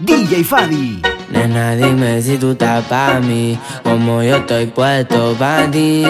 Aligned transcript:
DJ 0.00 0.44
Fadi. 0.44 1.02
Nena, 1.30 1.76
dime 1.76 2.22
si 2.22 2.38
tú 2.38 2.52
estás 2.52 2.84
pa' 2.86 3.20
mí, 3.20 3.58
como 3.82 4.22
yo 4.22 4.36
estoy 4.36 4.66
puesto 4.66 5.34
pa' 5.38 5.70
ti. 5.70 6.04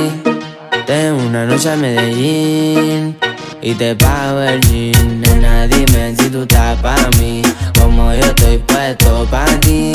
Tengo 0.86 1.26
una 1.26 1.44
noche 1.44 1.70
a 1.70 1.76
Medellín 1.76 3.16
y 3.60 3.74
te 3.74 3.96
pago 3.96 4.42
el 4.42 4.60
jean. 4.60 5.20
Nena, 5.22 5.66
dime 5.66 6.14
si 6.16 6.30
tú 6.30 6.42
estás 6.42 6.78
pa' 6.80 7.10
mí, 7.18 7.42
como 7.80 8.12
yo 8.12 8.20
estoy 8.20 8.58
puesto 8.58 9.26
pa' 9.30 9.44
ti. 9.60 9.92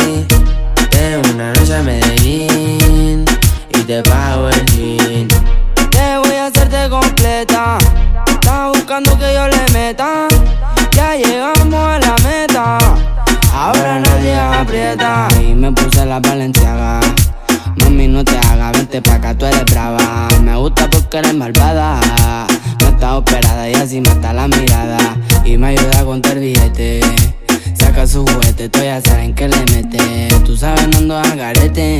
Tengo 0.89 1.21
una 1.33 1.53
noche 1.53 1.75
a 1.75 1.81
Medellín 1.83 3.30
y 3.81 3.83
te 3.83 4.03
pago 4.03 4.49
el 4.49 4.65
jean. 4.67 5.27
Te 5.89 6.17
voy 6.17 6.35
a 6.35 6.47
hacerte 6.47 6.89
completa. 6.89 7.77
Estás 8.27 8.69
buscando 8.73 9.17
que 9.17 9.33
yo 9.33 9.47
le 9.47 9.73
meta. 9.73 10.27
Ya 10.93 11.15
llegamos 11.15 11.73
a 11.73 11.99
la 11.99 12.15
meta. 12.23 12.77
Ahora 13.53 13.99
nadie 13.99 14.35
aprieta. 14.39 15.27
Y 15.39 15.53
me 15.53 15.71
puse 15.71 16.05
la 16.05 16.19
valenciaga. 16.19 16.99
Mami, 17.77 18.07
no 18.07 18.23
te 18.23 18.37
hagas, 18.37 18.71
vente 18.73 19.01
pa' 19.01 19.15
acá, 19.15 19.33
tú 19.35 19.45
eres 19.45 19.65
brava. 19.65 20.27
Me 20.41 20.55
gusta 20.55 20.89
porque 20.89 21.17
eres 21.17 21.33
malvada. 21.33 21.99
No 22.81 22.87
está 22.87 23.17
operada 23.17 23.69
y 23.69 23.73
así 23.75 24.01
mata 24.01 24.33
la 24.33 24.47
mirada. 24.47 25.15
Y 25.43 25.57
me 25.57 25.67
ayuda 25.67 26.01
a 26.01 26.05
contar 26.05 26.39
billete. 26.39 27.01
Saca 28.01 28.13
su 28.13 28.25
juguete, 28.25 28.67
tú 28.67 28.79
ya 28.81 28.99
saben 28.99 29.35
que 29.35 29.47
le 29.47 29.57
mete. 29.73 30.27
Tú 30.43 30.57
sabes, 30.57 30.87
no 30.87 30.97
ando 30.97 31.17
a 31.19 31.35
garete. 31.35 31.99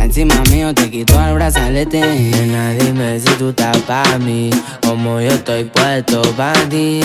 Encima 0.00 0.34
mío 0.50 0.72
te 0.72 0.90
quito 0.90 1.20
el 1.20 1.34
brazalete. 1.34 2.00
Nena, 2.00 2.70
dime 2.72 3.20
si 3.20 3.28
tú 3.34 3.50
estás 3.50 3.76
pa' 3.82 4.18
mí. 4.20 4.48
Como 4.80 5.20
yo 5.20 5.28
estoy 5.28 5.64
puesto 5.64 6.22
pa' 6.38 6.54
ti. 6.70 7.02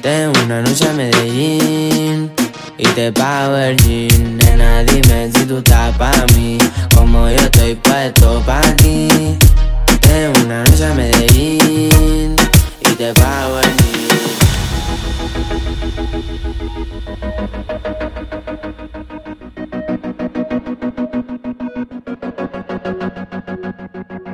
Tengo 0.00 0.32
una 0.46 0.62
noche 0.62 0.88
a 0.88 0.92
Medellín 0.94 2.32
y 2.78 2.84
te 2.94 3.12
pago 3.12 3.58
el 3.58 3.76
jean. 3.76 4.38
Nena, 4.38 4.82
dime 4.84 5.30
si 5.34 5.44
tú 5.44 5.58
estás 5.58 5.94
pa' 5.98 6.24
mí, 6.34 6.56
como 6.94 7.28
yo 7.28 7.36
estoy 7.36 7.74
puesto 7.74 8.40
pa' 8.46 8.74
ti. 8.76 9.36
Tengo 10.00 10.32
una 10.46 10.64
noche 10.64 10.86
a 10.86 10.94
Medellín 10.94 12.36
y 12.80 12.94
te 12.96 13.12
pago 13.12 13.58
el 13.58 13.64
jean. 13.64 13.72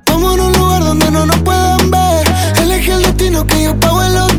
Vamos 0.06 0.38
a 0.38 0.42
un 0.42 0.52
lugar 0.52 0.84
donde 0.84 1.10
no 1.10 1.26
nos 1.26 1.38
puedan 1.42 1.90
ver. 1.90 2.26
Elegí 2.62 2.90
el 2.90 3.02
destino 3.02 3.46
que 3.46 3.64
yo 3.64 3.78
pago 3.80 4.02
el 4.02 4.16
hotel. 4.16 4.37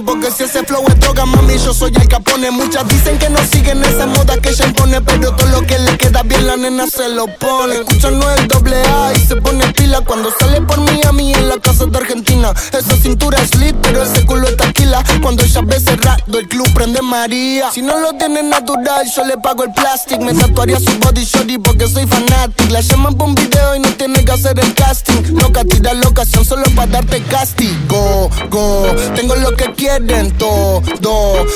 Porque 0.00 0.30
si 0.30 0.44
ese 0.44 0.62
flow 0.64 0.84
es 0.88 0.98
droga, 1.00 1.24
mami, 1.24 1.56
yo 1.58 1.72
soy 1.72 1.92
el 1.94 2.08
capone. 2.08 2.50
Muchas 2.50 2.86
dicen 2.88 3.18
que 3.18 3.30
no 3.30 3.38
siguen 3.50 3.82
esa 3.84 4.06
moda 4.06 4.36
que 4.38 4.50
ella 4.50 4.66
impone. 4.66 5.00
Pero 5.00 5.34
todo 5.34 5.48
lo 5.48 5.62
que 5.66 5.78
le 5.78 5.96
queda 5.96 6.22
bien, 6.22 6.46
la 6.46 6.56
nena 6.56 6.86
se 6.86 7.08
lo 7.08 7.26
pone. 7.26 7.76
Escuchan 7.76 8.18
no 8.18 8.30
el 8.30 8.48
doble 8.48 8.76
A 8.76 9.12
y 9.14 9.20
se 9.26 9.36
pone 9.36 9.64
Cuando 10.04 10.30
sale 10.38 10.60
por 10.60 10.78
Miami 10.80 11.32
en 11.32 11.48
la 11.48 11.58
casa 11.58 11.86
de 11.86 11.96
Argentina. 11.96 12.52
Esa 12.72 12.96
cintura 12.96 13.40
es 13.40 13.54
lit, 13.56 13.74
pero 13.82 14.02
ese 14.02 14.26
culo 14.26 14.46
es 14.46 14.56
taquila. 14.56 15.02
Cuando 15.22 15.42
ella 15.42 15.60
ve 15.64 15.80
cerrado, 15.80 16.38
el 16.38 16.48
club 16.48 16.68
prende 16.74 17.00
María. 17.02 17.70
Si 17.72 17.82
no 17.82 17.98
lo 17.98 18.12
tiene 18.14 18.42
natural, 18.42 19.06
yo 19.14 19.24
le 19.24 19.36
pago 19.38 19.64
el 19.64 19.72
plástico. 19.72 20.22
Me 20.22 20.34
tatuaría 20.34 20.78
su 20.78 20.92
body 20.98 21.24
shorty 21.24 21.58
porque 21.58 21.88
soy 21.88 22.06
fanatic. 22.06 22.70
La 22.70 22.80
llaman 22.80 23.14
por 23.14 23.28
un 23.28 23.34
video 23.34 23.76
y 23.76 23.80
no 23.80 23.88
tiene 23.90 24.24
que 24.24 24.32
hacer 24.32 24.58
el 24.58 24.74
casting. 24.74 25.38
Loca, 25.40 25.64
tira 25.64 25.94
la 25.94 26.08
ocasión 26.08 26.44
solo 26.44 26.64
para 26.74 26.92
darte 26.92 27.22
castigo. 27.22 28.28
Go, 28.50 28.86
tengo 29.14 29.34
lo 29.36 29.56
que 29.56 29.72
quieren 29.72 30.36
todo. 30.36 30.82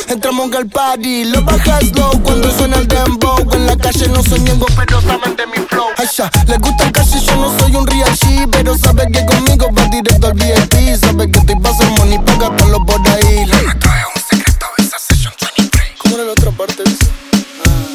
Entramos 0.08 0.50
al 0.54 0.66
party, 0.66 1.24
lo 1.24 1.42
bajas 1.42 1.94
low 1.94 2.22
cuando 2.22 2.50
suena 2.56 2.78
el 2.78 2.88
dembow. 2.88 3.38
En 3.52 3.66
la 3.66 3.76
calle 3.76 4.08
no 4.08 4.22
soy 4.22 4.40
ñengo, 4.40 4.66
pero 4.76 5.00
saben 5.02 5.36
de 5.36 5.46
mi 5.46 5.58
flow. 5.68 5.86
Ay, 5.98 6.08
ya, 6.16 6.30
le 6.46 6.56
gusta 6.58 6.84
el 6.84 6.92
calle, 6.92 7.20
yo 7.20 7.36
no 7.36 7.58
soy 7.58 7.76
un 7.76 7.86
real 7.86 8.16
Pero 8.50 8.76
sabe 8.76 9.06
que 9.10 9.24
conmigo 9.24 9.68
va 9.76 9.84
directo 9.86 10.26
al 10.26 10.34
VIP. 10.34 10.96
Sabe 10.96 11.30
que 11.30 11.38
estoy 11.38 11.56
pasando 11.60 11.94
money, 11.96 12.18
paga 12.18 12.54
por 12.56 12.68
lo 12.68 12.78
por 12.84 13.00
ahí. 13.08 13.46
Le 13.46 13.56
meto 13.62 13.88
un 14.14 14.22
secreto, 14.22 14.66
esa 14.78 14.98
session 14.98 15.32
23. 15.56 15.88
¿Cómo 15.98 16.14
era 16.16 16.24
la 16.24 16.32
otra 16.32 16.50
parte? 16.50 16.84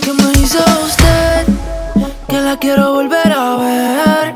¿Qué 0.02 0.14
me 0.14 0.31
hizo 0.40 0.59
usted? 0.85 1.46
Que 2.28 2.41
la 2.41 2.58
quiero 2.58 2.94
volver 2.94 3.31
a 3.31 3.56
ver 3.58 4.35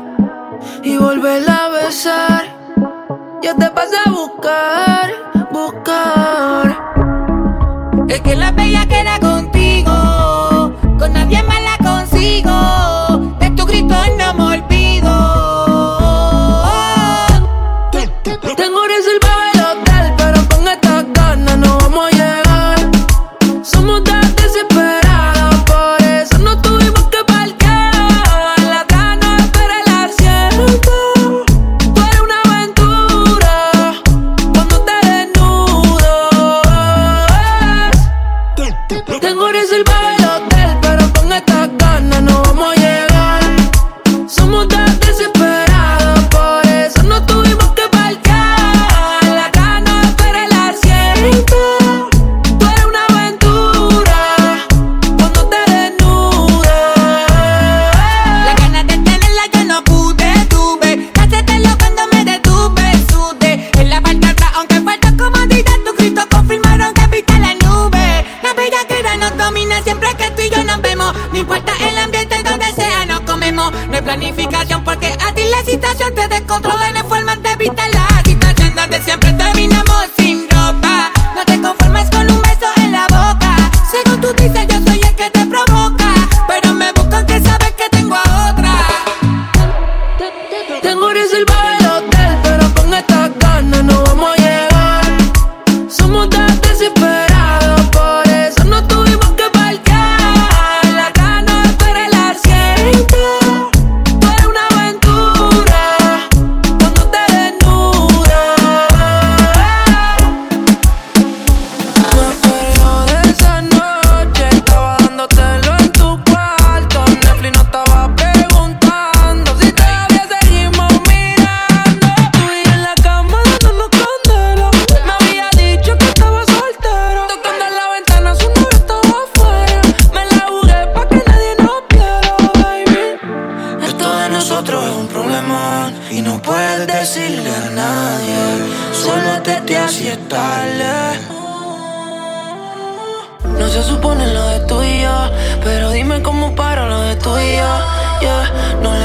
y 0.84 0.96
volverla 0.96 1.66
a 1.66 1.68
besar. 1.68 2.44
Yo 3.42 3.56
te 3.56 3.70
pasé 3.70 3.96
a 4.04 4.10
buscar, 4.10 5.10
buscar. 5.50 6.78
Es 8.08 8.20
que 8.20 8.36
la 8.36 8.52
bella 8.52 8.86
queda 8.86 9.18
contigo, 9.18 10.76
con 10.98 11.12
nadie 11.12 11.42
más 11.42 11.62
la 11.62 11.78
consigo. 11.78 12.69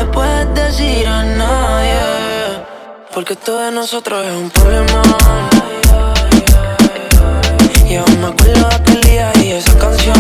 Le 0.06 0.12
puedes 0.12 0.54
decir 0.54 1.08
a 1.08 1.24
nadie, 1.24 2.00
porque 3.14 3.36
todo 3.36 3.60
de 3.60 3.72
nosotros 3.72 4.26
es 4.26 4.34
un 4.34 4.50
problema. 4.50 5.02
Y 7.88 7.96
aún 7.96 8.22
me 8.22 8.28
acuerdo 8.28 8.68
de 8.70 8.76
aquel 8.76 9.02
día 9.02 9.32
y 9.44 9.52
esa 9.52 9.78
canción. 9.78 10.16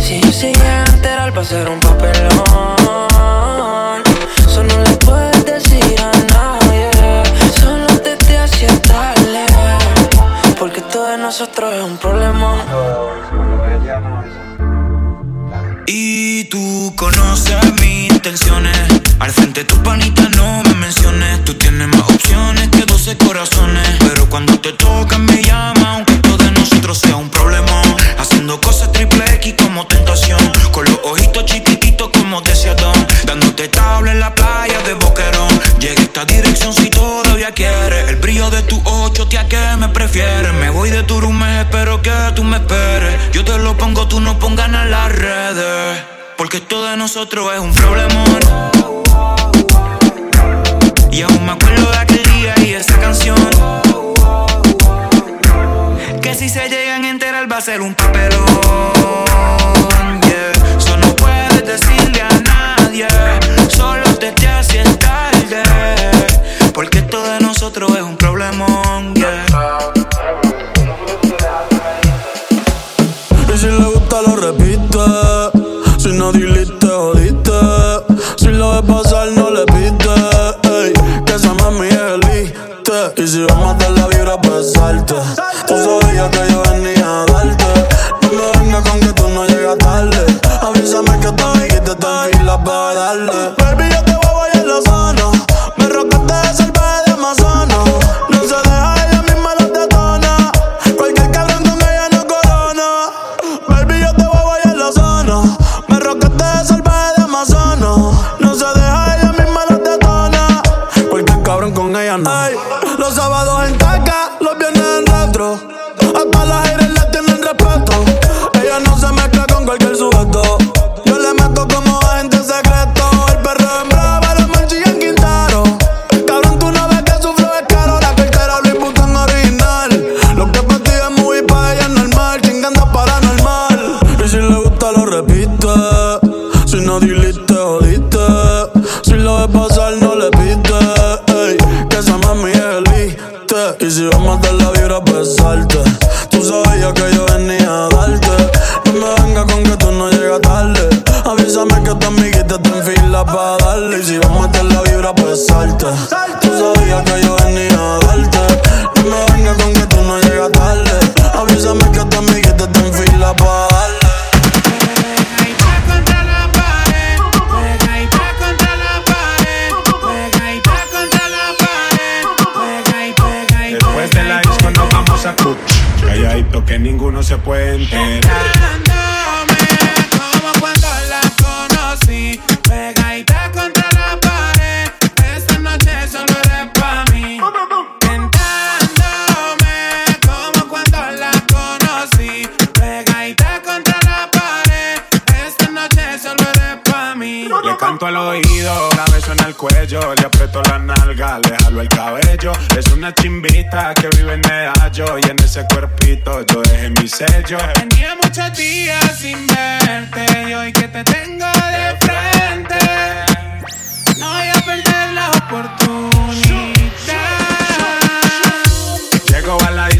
Si 0.00 0.20
yo 0.20 0.32
se 0.32 0.52
llega 0.52 0.84
a 0.84 0.86
enterar, 0.86 1.36
va 1.36 1.42
a 1.42 1.44
ser 1.44 1.68
un 1.68 1.80
papelón. 1.80 2.30
Solo 4.48 4.76
no 4.76 4.84
le 4.84 4.96
puedes 5.06 5.44
decir 5.44 6.00
a 6.00 6.12
nadie. 6.34 6.90
Solo 7.60 7.86
te 8.04 8.16
te 8.16 8.36
tarde. 8.88 9.46
Porque 10.58 10.80
todo 10.82 11.06
de 11.06 11.18
nosotros 11.18 11.72
es 11.74 11.82
un 11.82 11.96
problema. 11.96 12.50
Y 16.40 16.44
tú 16.44 16.94
conoces 16.96 17.54
mis 17.82 18.10
intenciones. 18.10 18.74
Al 19.18 19.30
frente 19.30 19.60
de 19.60 19.66
tu 19.66 19.76
panita 19.82 20.26
no 20.36 20.62
me 20.62 20.74
menciones. 20.74 21.44
Tú 21.44 21.52
tienes 21.52 21.86
más 21.88 22.08
opciones 22.08 22.70
que 22.70 22.86
12 22.86 23.18
corazones. 23.18 23.86
Pero 23.98 24.26
cuando 24.30 24.58
te 24.58 24.72
tocan 24.72 25.26
me 25.26 25.42
llama, 25.42 25.96
aunque 25.96 26.14
todo 26.14 26.38
de 26.38 26.50
nosotros 26.52 26.96
sea 26.96 27.16
un 27.16 27.28
problema. 27.28 27.82
Haciendo 28.16 28.58
cosas 28.58 28.90
triple 28.90 29.22
X 29.34 29.54
como 29.62 29.86
tentación. 29.86 30.40
Con 30.72 30.86
los 30.86 30.98
ojitos 31.04 31.44
chiquititos 31.44 32.08
como 32.08 32.40
deseadón. 32.40 33.06
Dándote 33.26 33.68
tabla 33.68 34.12
en 34.12 34.20
la 34.20 34.34
playa 34.34 34.80
de 34.86 34.94
Boquerón. 34.94 35.60
Llega 35.78 36.00
esta 36.00 36.24
dirección 36.24 36.72
si 36.72 36.88
todavía 36.88 37.52
quieres. 37.52 38.08
El 38.08 38.16
brillo 38.16 38.48
de 38.48 38.62
tu 38.62 38.80
ocho, 38.86 39.28
tía, 39.28 39.46
que 39.46 39.60
me 39.78 39.90
prefieres. 39.90 40.54
Me 40.54 40.70
voy 40.70 40.88
de 40.88 41.02
tu 41.02 41.20
espero 41.60 42.02
que 42.02 42.10
tú 42.34 42.42
me 42.44 42.56
esperes. 42.56 43.32
Yo 43.32 43.44
te 43.44 43.56
lo 43.58 43.76
pongo, 43.76 44.08
tú 44.08 44.20
no 44.20 44.38
pongas 44.38 44.66
en 44.66 44.90
las 44.90 45.12
redes. 45.12 46.19
Porque 46.40 46.58
todo 46.58 46.86
de 46.86 46.96
nosotros 46.96 47.52
es 47.52 47.60
un 47.60 47.70
problemón. 47.74 48.40
Y 51.10 51.20
aún 51.20 51.44
me 51.44 51.52
acuerdo 51.52 51.90
de 51.90 51.98
aquel 51.98 52.22
día 52.32 52.54
y 52.64 52.72
esa 52.72 52.98
canción. 52.98 53.36
Que 56.22 56.34
si 56.34 56.48
se 56.48 56.66
llegan 56.70 57.04
a 57.04 57.10
enterar 57.10 57.52
va 57.52 57.58
a 57.58 57.60
ser 57.60 57.82
un 57.82 57.94
papelón. 57.94 58.40
Yeah. 60.22 60.78
Eso 60.78 60.96
no 60.96 61.14
puedes 61.16 61.66
decirle 61.66 62.22
a 62.22 62.30
nadie. 62.40 63.06
Solo 63.68 64.04
te 64.14 64.32
te 64.32 64.48
haces 64.48 64.98
tarde. 64.98 65.62
Porque 66.72 67.02
todo 67.02 67.34
de 67.34 67.40
nosotros 67.40 67.94
es 67.96 68.02
un 68.02 68.16
vibra, 84.80 85.29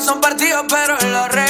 son 0.00 0.20
partidos, 0.20 0.64
pero 0.68 0.96
lo 1.10 1.28
re 1.28 1.49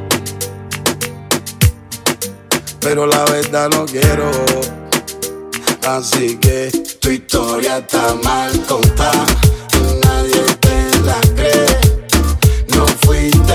Pero 2.81 3.05
la 3.05 3.23
verdad 3.25 3.69
no 3.69 3.85
quiero. 3.85 4.31
Así 5.87 6.37
que 6.37 6.71
tu 6.99 7.09
historia 7.09 7.77
está 7.77 8.15
mal 8.23 8.51
contada. 8.65 9.25
Nadie 10.03 10.43
te 10.59 10.99
la 11.05 11.19
cree. 11.35 11.65
No 12.75 12.85
fuiste 13.03 13.50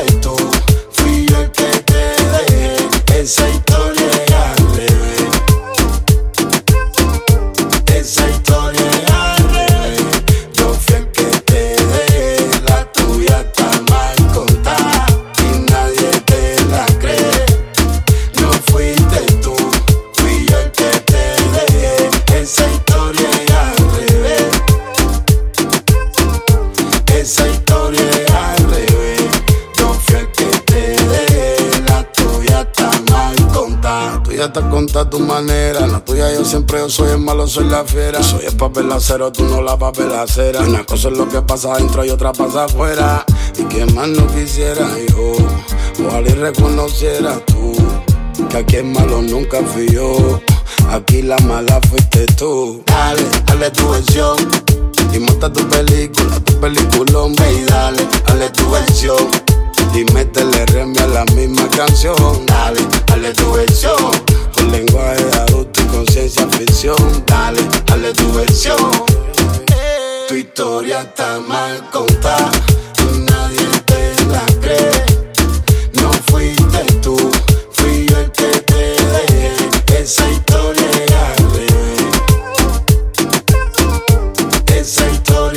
está 34.46 34.68
contada 34.68 35.06
a 35.06 35.10
tu 35.10 35.20
manera. 35.20 35.86
La 35.86 36.04
tuya 36.04 36.32
yo 36.32 36.44
siempre 36.44 36.78
yo 36.78 36.88
soy 36.88 37.10
el 37.10 37.18
malo, 37.18 37.46
soy 37.46 37.66
la 37.66 37.84
fiera. 37.84 38.22
Soy 38.22 38.46
el 38.46 38.56
papel 38.56 38.90
acero, 38.92 39.30
tú 39.32 39.44
no 39.44 39.62
la 39.62 39.78
papel 39.78 40.12
acera. 40.12 40.60
Una 40.60 40.84
cosa 40.84 41.08
es 41.08 41.16
lo 41.16 41.28
que 41.28 41.42
pasa 41.42 41.74
adentro 41.74 42.04
y 42.04 42.10
otra 42.10 42.32
pasa 42.32 42.64
afuera. 42.64 43.24
Y 43.58 43.64
que 43.64 43.86
más 43.86 44.08
no 44.08 44.26
quisiera 44.28 44.88
yo. 45.08 45.32
Ojalá 46.06 46.28
y 46.28 46.34
reconociera 46.34 47.38
tú. 47.46 47.74
Que 48.48 48.58
aquí 48.58 48.76
el 48.76 48.86
malo 48.86 49.22
nunca 49.22 49.62
fui 49.62 49.88
yo. 49.88 50.40
Aquí 50.90 51.22
la 51.22 51.38
mala 51.38 51.80
fuiste 51.88 52.26
tú. 52.38 52.82
Dale, 52.86 53.22
dale 53.46 53.70
tu 53.70 53.88
versión. 53.90 54.36
Y 55.12 55.18
monta 55.18 55.50
tu 55.52 55.66
película, 55.68 56.38
tu 56.40 56.60
peliculón, 56.60 57.34
ve 57.36 57.64
dale, 57.66 58.06
dale 58.26 58.50
tu 58.50 58.70
versión. 58.70 59.55
Y 59.94 60.04
métele 60.12 60.66
remi 60.66 60.98
a 60.98 61.06
la 61.06 61.24
misma 61.34 61.68
canción. 61.70 62.44
Dale, 62.46 62.80
dale 63.06 63.32
tu 63.32 63.52
versión. 63.52 63.96
Con 64.54 64.70
lenguaje 64.70 65.24
adulto 65.40 65.82
y 65.82 65.86
conciencia 65.86 66.46
ficción. 66.48 67.24
Dale, 67.26 67.60
dale 67.86 68.12
tu 68.12 68.32
versión. 68.32 68.90
Tu 70.28 70.34
historia 70.34 71.02
está 71.02 71.40
mal 71.40 71.88
contada. 71.90 72.50
y 73.00 73.18
Nadie 73.20 73.66
te 73.86 74.14
la 74.26 74.44
cree. 74.60 75.04
No 76.02 76.10
fuiste 76.26 76.84
tú, 77.00 77.16
fui 77.72 78.06
yo 78.08 78.18
el 78.18 78.30
que 78.32 78.50
te 78.66 78.96
dejé. 79.14 79.52
Esa 80.02 80.28
historia 80.30 80.90
es. 84.68 84.74
Esa 84.74 85.08
historia 85.10 85.55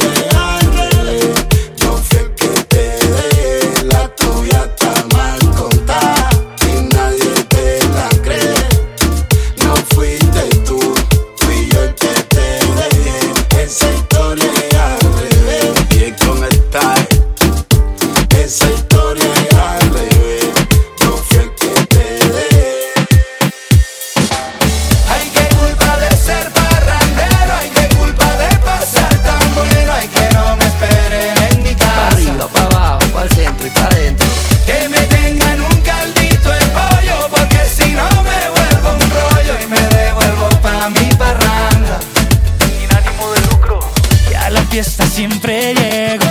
fiesta 44.81 45.05
siempre 45.05 45.74
llego. 45.74 46.25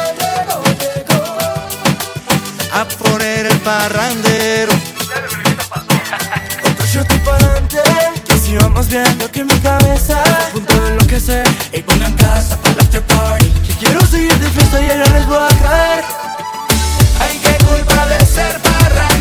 A 2.72 2.84
poner 2.86 3.44
el 3.44 3.58
parrandero. 3.58 4.72
Otro 6.64 6.86
shot 6.86 7.12
pa'lante 7.24 7.82
Y 8.26 8.32
así 8.32 8.56
vamos 8.56 8.88
viendo 8.88 9.30
que 9.30 9.44
mi 9.44 9.58
cabeza 9.60 10.22
punto 10.52 10.80
de 10.80 10.88
enloquecer 10.92 11.46
Y 11.72 11.82
pongan 11.82 12.14
casa 12.14 12.56
para 12.62 12.74
el 12.74 12.80
after 12.80 13.02
party 13.02 13.46
Que 13.66 13.72
quiero 13.80 14.00
seguir 14.06 14.34
de 14.38 14.48
fiesta 14.48 14.80
y 14.80 14.86
no 14.98 15.04
les 15.14 15.26
voy 15.26 15.36
a 15.36 15.54
caer 15.62 16.04
Ay, 17.20 17.40
qué 17.42 17.64
culpa 17.66 18.06
de 18.06 18.24
ser 18.24 18.58
parrandero 18.62 19.17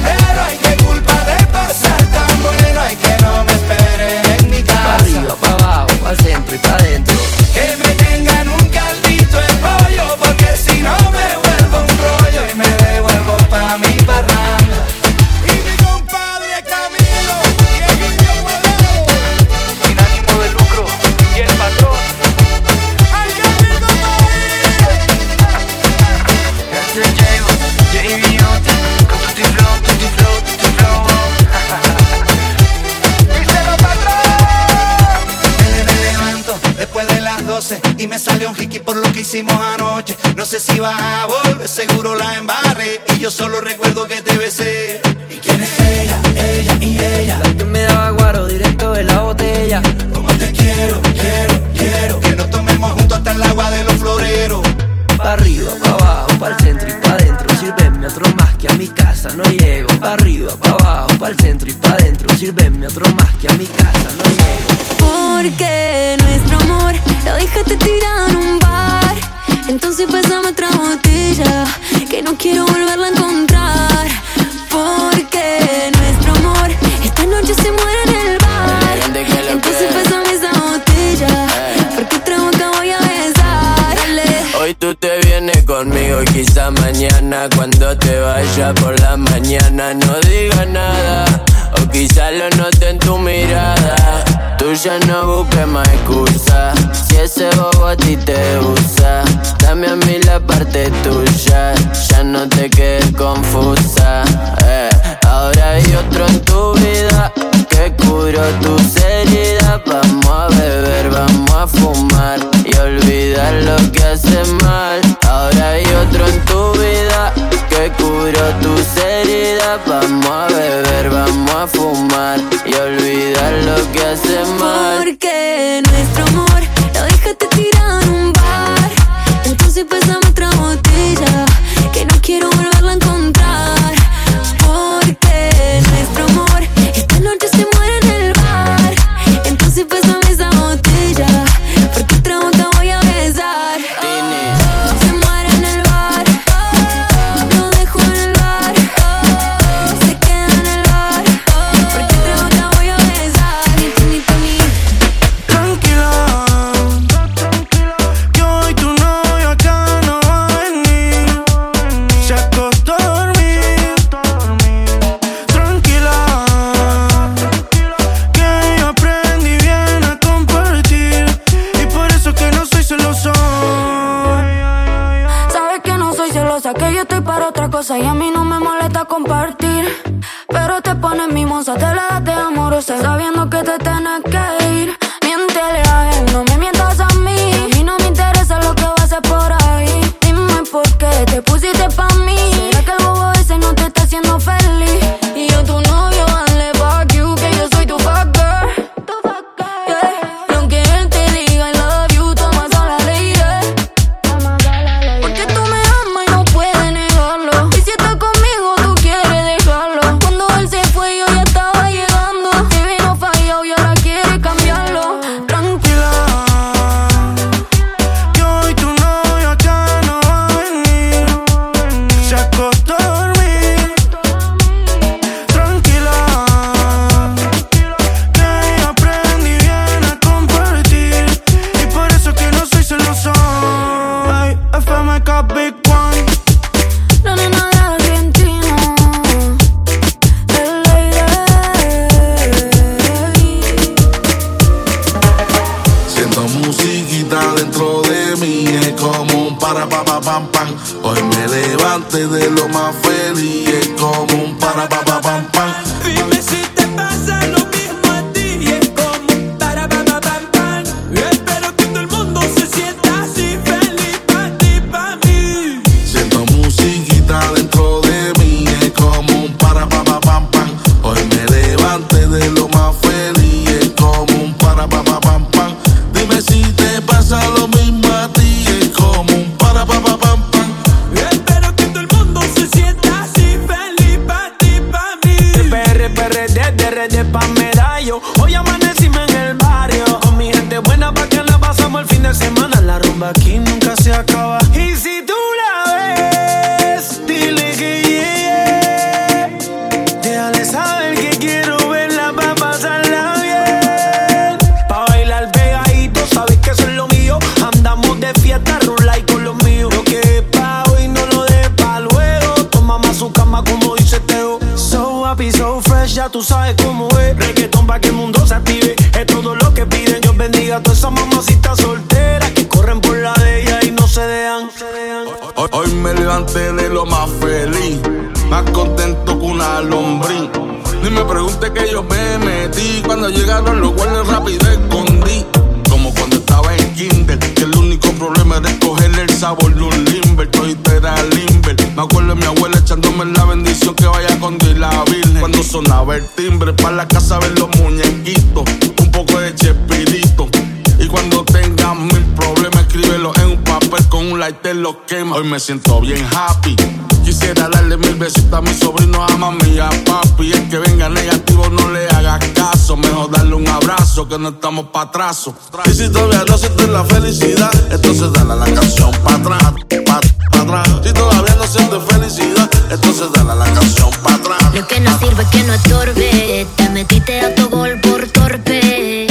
y 354.50 354.54
te 354.54 354.74
lo 354.74 355.06
quema. 355.06 355.36
Hoy 355.36 355.44
me 355.44 355.60
siento 355.60 356.00
bien 356.00 356.26
happy. 356.34 356.76
Quisiera 357.24 357.68
darle 357.68 357.98
mil 357.98 358.16
besitos 358.16 358.54
a 358.54 358.62
mi 358.62 358.74
sobrino, 358.74 359.26
a 359.26 359.38
mami 359.38 359.72
y 359.72 359.80
a 359.80 359.90
papi. 360.06 360.52
El 360.54 360.70
que 360.70 360.78
venga 360.78 361.10
negativo 361.10 361.70
no 361.70 361.90
le 361.90 362.08
haga 362.10 362.40
caso. 362.54 362.96
Mejor 362.96 363.32
darle 363.32 363.56
un 363.56 363.68
abrazo 363.68 364.28
que 364.28 364.38
no 364.38 364.50
estamos 364.50 364.88
pa' 364.94 365.04
atraso. 365.04 365.54
Y 365.86 365.90
si 365.92 366.10
todavía 366.10 366.44
no 366.48 366.58
sientes 366.58 366.88
la 366.88 367.04
felicidad, 367.04 367.72
entonces 367.92 368.32
dale 368.32 368.56
la 368.56 368.66
canción 368.66 369.12
pa' 369.24 369.36
atrás, 369.36 369.74
pa', 370.06 370.60
atrás. 370.60 370.90
Si 371.04 371.14
todavía 371.14 371.56
no 371.56 371.68
sientes 371.68 372.00
felicidad, 372.08 372.70
entonces 372.90 373.28
dale 373.34 373.56
la 373.56 373.74
canción 373.74 374.10
pa' 374.24 374.36
atrás. 374.36 374.74
Lo 374.74 374.88
que 374.88 375.00
no 375.02 375.20
sirve 375.20 375.44
es 375.44 375.50
que 375.50 375.64
no 375.64 375.74
estorbe. 375.74 376.68
Te 376.78 376.90
metiste 376.90 377.42
a 377.42 377.56
tu 377.56 377.70
gol 377.70 378.00
por 378.02 378.26
torpe. 378.28 379.28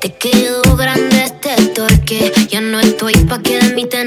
Te 0.00 0.14
quedó 0.14 0.76
grande 0.76 1.24
este 1.24 1.66
torque. 1.68 2.32
Ya 2.50 2.60
no 2.60 2.80
estoy 2.80 3.14
pa' 3.28 3.38
que 3.38 3.58
de 3.58 3.74
mí 3.74 3.86
te 3.86 4.04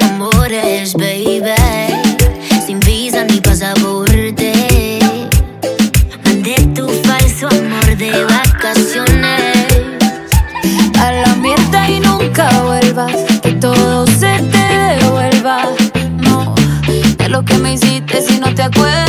te 18.60 18.64
acuerdas. 18.66 19.09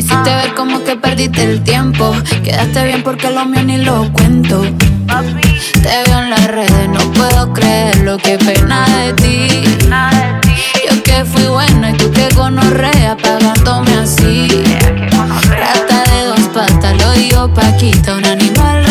Lo 0.00 0.06
hiciste 0.06 0.34
ver 0.34 0.54
como 0.54 0.82
que 0.82 0.96
perdiste 0.96 1.44
el 1.44 1.62
tiempo. 1.62 2.16
Quedaste 2.42 2.86
bien 2.86 3.02
porque 3.02 3.30
lo 3.30 3.44
mío 3.44 3.62
ni 3.62 3.76
lo 3.76 4.10
cuento. 4.14 4.62
Te 4.62 6.02
veo 6.06 6.18
en 6.20 6.30
las 6.30 6.46
redes, 6.46 6.88
no 6.88 7.00
puedo 7.12 7.52
creer 7.52 7.98
lo 7.98 8.16
que 8.16 8.38
pena 8.38 8.86
de 8.86 9.12
ti. 9.12 9.62
Yo 10.88 11.02
que 11.02 11.22
fui 11.26 11.44
buena 11.48 11.90
y 11.90 11.94
tú 11.98 12.10
que 12.12 12.30
gonorrea 12.34 13.14
pagándome 13.14 13.92
así. 13.98 14.48
Rata 15.50 16.02
de 16.10 16.24
dos 16.24 16.48
patas, 16.54 16.96
lo 16.96 17.12
digo 17.12 17.52
Paquita, 17.52 18.14
un 18.14 18.24
animal 18.24 18.89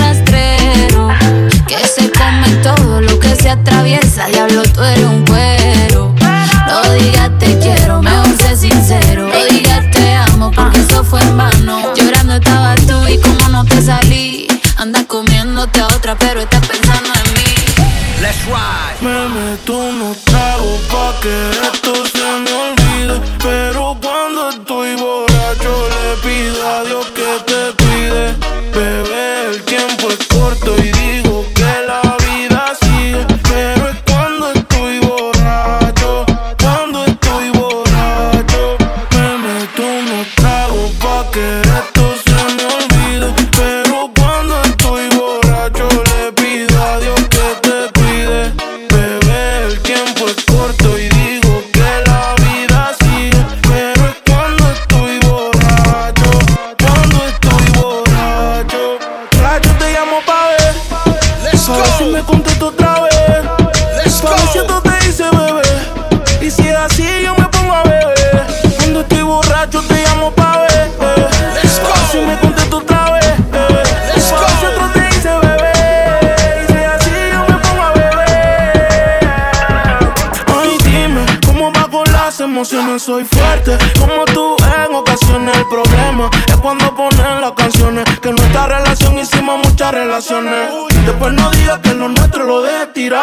soy 83.09 83.25
fuerte 83.25 83.75
como 83.99 84.23
tú 84.25 84.55
en 84.85 84.93
ocasiones. 84.93 85.57
El 85.57 85.65
problema 85.67 86.29
es 86.47 86.55
cuando 86.57 86.93
ponen 86.93 87.41
las 87.41 87.53
canciones. 87.53 88.03
Que 88.21 88.31
nuestra 88.31 88.67
relación 88.67 89.17
hicimos 89.17 89.57
muchas 89.67 89.91
relaciones. 89.91 90.69
Después 91.07 91.33
no 91.33 91.49
digas 91.49 91.79
que 91.79 91.95
lo 91.95 92.07
nuestro 92.07 92.43
lo 92.43 92.61
dejes 92.61 92.93
tirar 92.93 93.18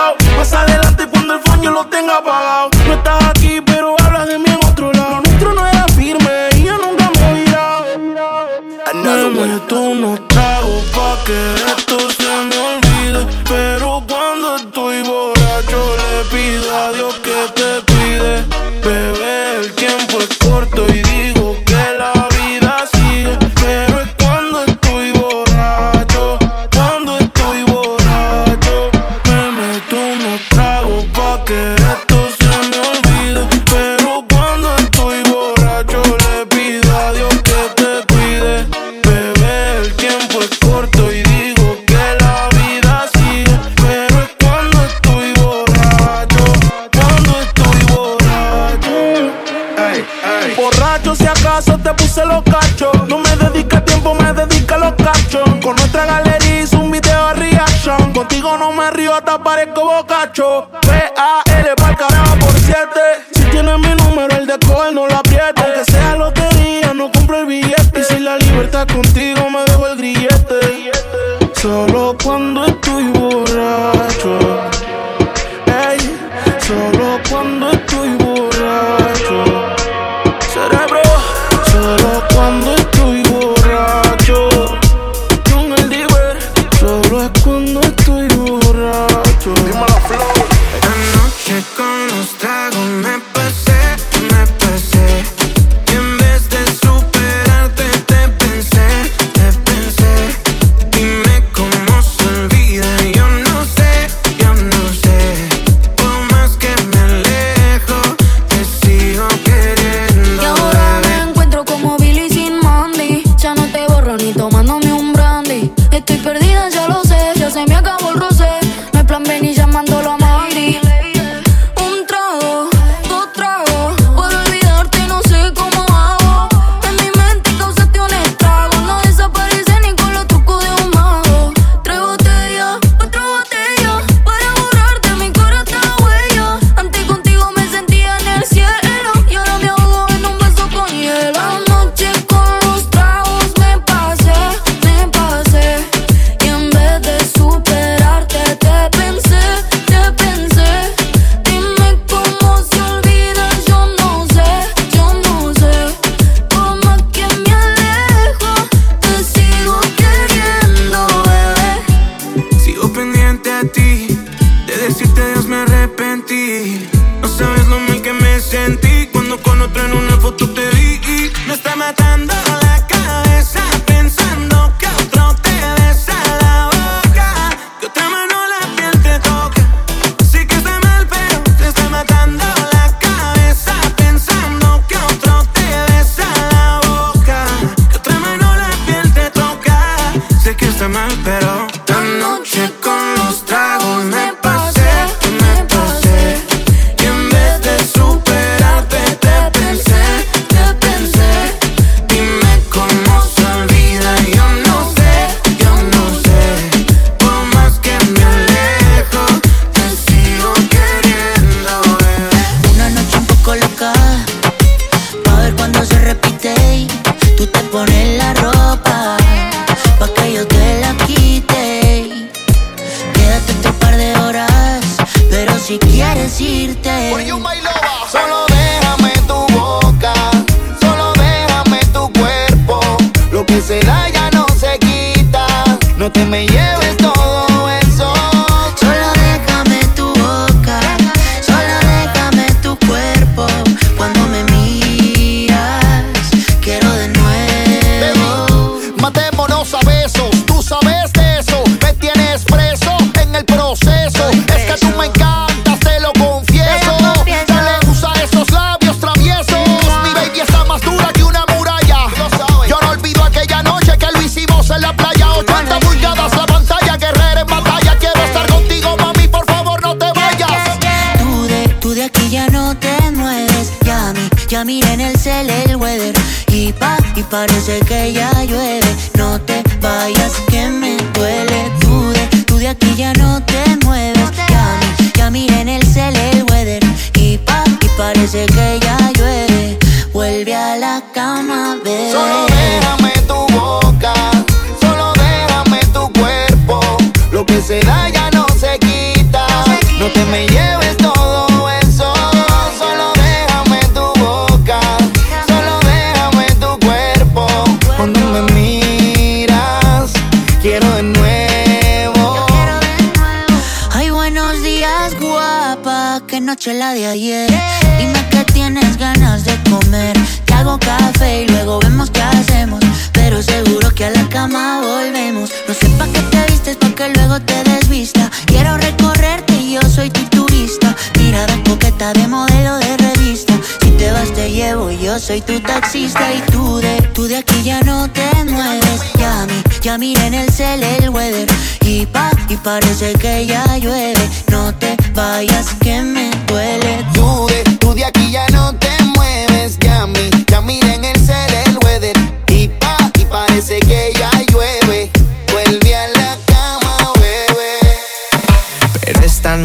qué 326.12 326.20
te 326.20 326.52
vistes, 326.52 326.76
pa' 326.76 326.94
que 326.94 327.08
luego 327.10 327.40
te 327.40 327.62
desvista. 327.64 328.30
Quiero 328.46 328.76
recorrerte 328.76 329.54
y 329.54 329.74
yo 329.74 329.82
soy 329.82 330.10
tu 330.10 330.22
turista. 330.24 330.94
Mirada 331.18 331.54
coqueta 331.64 332.12
de 332.12 332.26
modelo 332.28 332.76
de 332.78 332.96
revista. 332.96 333.54
Si 333.82 333.90
te 333.92 334.10
vas, 334.12 334.32
te 334.32 334.50
llevo, 334.50 334.90
yo 334.90 335.18
soy 335.18 335.40
tu 335.40 335.60
taxista. 335.60 336.32
Y 336.34 336.40
tú 336.52 336.78
de, 336.78 337.02
tú 337.14 337.24
de 337.24 337.36
aquí 337.36 337.62
ya 337.62 337.80
no 337.82 338.08
te 338.10 338.28
mueves. 338.44 339.00
Ya, 339.18 339.46
mi, 339.46 339.62
ya 339.82 339.98
miré 339.98 340.26
en 340.26 340.34
el 340.34 340.50
cel 340.50 340.82
el 340.82 341.10
weather. 341.10 341.48
Y 341.82 342.06
pa, 342.06 342.30
y 342.48 342.56
parece 342.56 343.12
que 343.14 343.46
ya 343.46 343.78
llueve. 343.78 344.28
No 344.50 344.74
te 344.74 344.96
vayas 345.14 345.68
que 345.80 346.02
me 346.02 346.30
duele. 346.46 347.04
Tú 347.14 347.46
de, 347.46 347.62
tú 347.76 347.94
de 347.94 348.04
aquí 348.04 348.30
ya 348.30 348.46
no 348.48 348.74
te 348.74 348.90
mueves, 349.14 349.78
ya 349.78 350.06
mi, 350.06 350.30
ya 350.46 350.60
mira 350.60 350.94
en 350.94 351.04
el 351.04 351.16
cel 351.16 351.54
el 351.66 351.78
weather 351.84 352.16
y 352.48 352.68
pa, 352.68 352.96
y 353.18 353.24
parece 353.24 353.80
que 353.80 354.05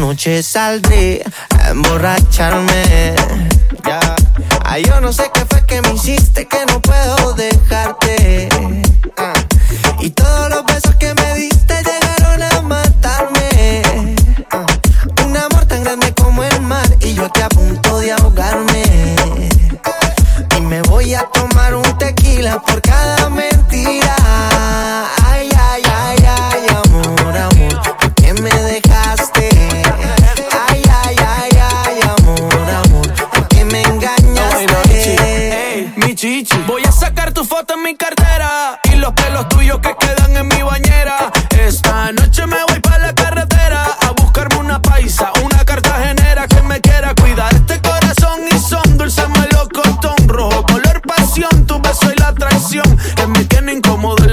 noche 0.02 0.42
saldré 0.42 1.22
a 1.56 1.70
emborracharme. 1.70 3.14
Ya. 3.86 4.00
Ay, 4.64 4.82
yo 4.84 5.00
no 5.00 5.12
sé 5.12 5.30
qué 5.32 5.44
fue 5.48 5.64
que 5.64 5.80
me 5.80 5.94
hiciste 5.94 6.48
que 6.48 6.66
no 6.66 6.82
puedo 6.82 7.34
dejarte. 7.34 8.48
Ah. 9.16 9.32
Y 10.00 10.10
todos 10.10 10.50
los 10.50 10.64
besos 10.64 10.96
que 10.96 11.14
me 11.14 11.34
diste 11.36 11.74
llegaron 11.84 12.42
a 12.42 12.62
matarme. 12.62 13.82
Ah. 14.50 14.66
Un 15.24 15.36
amor 15.36 15.66
tan 15.66 15.84
grande 15.84 16.12
como 16.14 16.42
el 16.42 16.60
mar 16.62 16.88
y 17.00 17.14
yo 17.14 17.26
aquí 17.26 17.40
a 17.40 17.48
punto 17.48 18.00
de 18.00 18.10
ahogarme. 18.10 18.82
Y 20.56 20.60
me 20.62 20.82
voy 20.82 21.14
a 21.14 21.22
tomar 21.32 21.76
un 21.76 21.98
tequila 21.98 22.60
por 22.60 22.82
cada 22.82 23.30
mentira. 23.30 23.51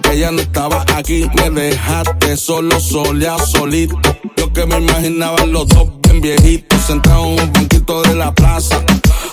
Que 0.00 0.18
ya 0.18 0.30
no 0.30 0.40
estaba 0.40 0.84
aquí. 0.96 1.28
Me 1.34 1.50
dejaste 1.50 2.36
solo, 2.38 2.80
solía, 2.80 3.36
solito. 3.38 4.00
Yo 4.38 4.50
que 4.50 4.64
me 4.64 4.78
imaginaba 4.78 5.44
los 5.44 5.68
dos 5.68 5.90
bien 6.02 6.20
viejitos. 6.22 6.80
Sentados 6.80 7.26
en 7.26 7.40
un 7.40 7.52
banquito 7.52 8.00
de 8.02 8.14
la 8.14 8.32
plaza. 8.32 8.82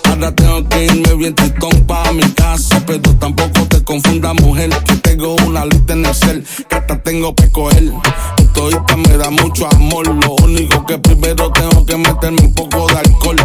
Ahora 0.06 0.36
tengo 0.36 0.67
que 0.67 0.86
irme 0.86 1.13
bien 1.13 1.34
tritón 1.34 1.72
para 1.88 2.12
mi 2.12 2.24
casa. 2.34 2.84
Pero 2.86 3.13
tampoco 3.15 3.65
te 3.69 3.82
confundas, 3.86 4.34
mujer. 4.41 4.69
Que 4.86 4.95
tengo 4.98 5.36
una 5.48 5.65
lista 5.65 5.93
en 5.93 6.06
el 6.06 6.13
cel. 6.13 6.45
Que 6.67 6.76
hasta 6.76 7.02
tengo 7.04 7.34
que 7.36 7.50
coger. 7.50 7.93
Todita 8.54 8.98
me 8.98 9.17
da 9.17 9.30
mucho 9.30 9.65
amor. 9.74 10.08
Lo 10.08 10.34
único 10.43 10.86
que 10.86 10.98
primero 10.98 11.52
tengo 11.54 11.86
que 11.86 11.95
meterme 11.95 12.41
un 12.41 12.54
poco 12.54 12.86
de 12.88 12.98
alcohol. 12.98 13.38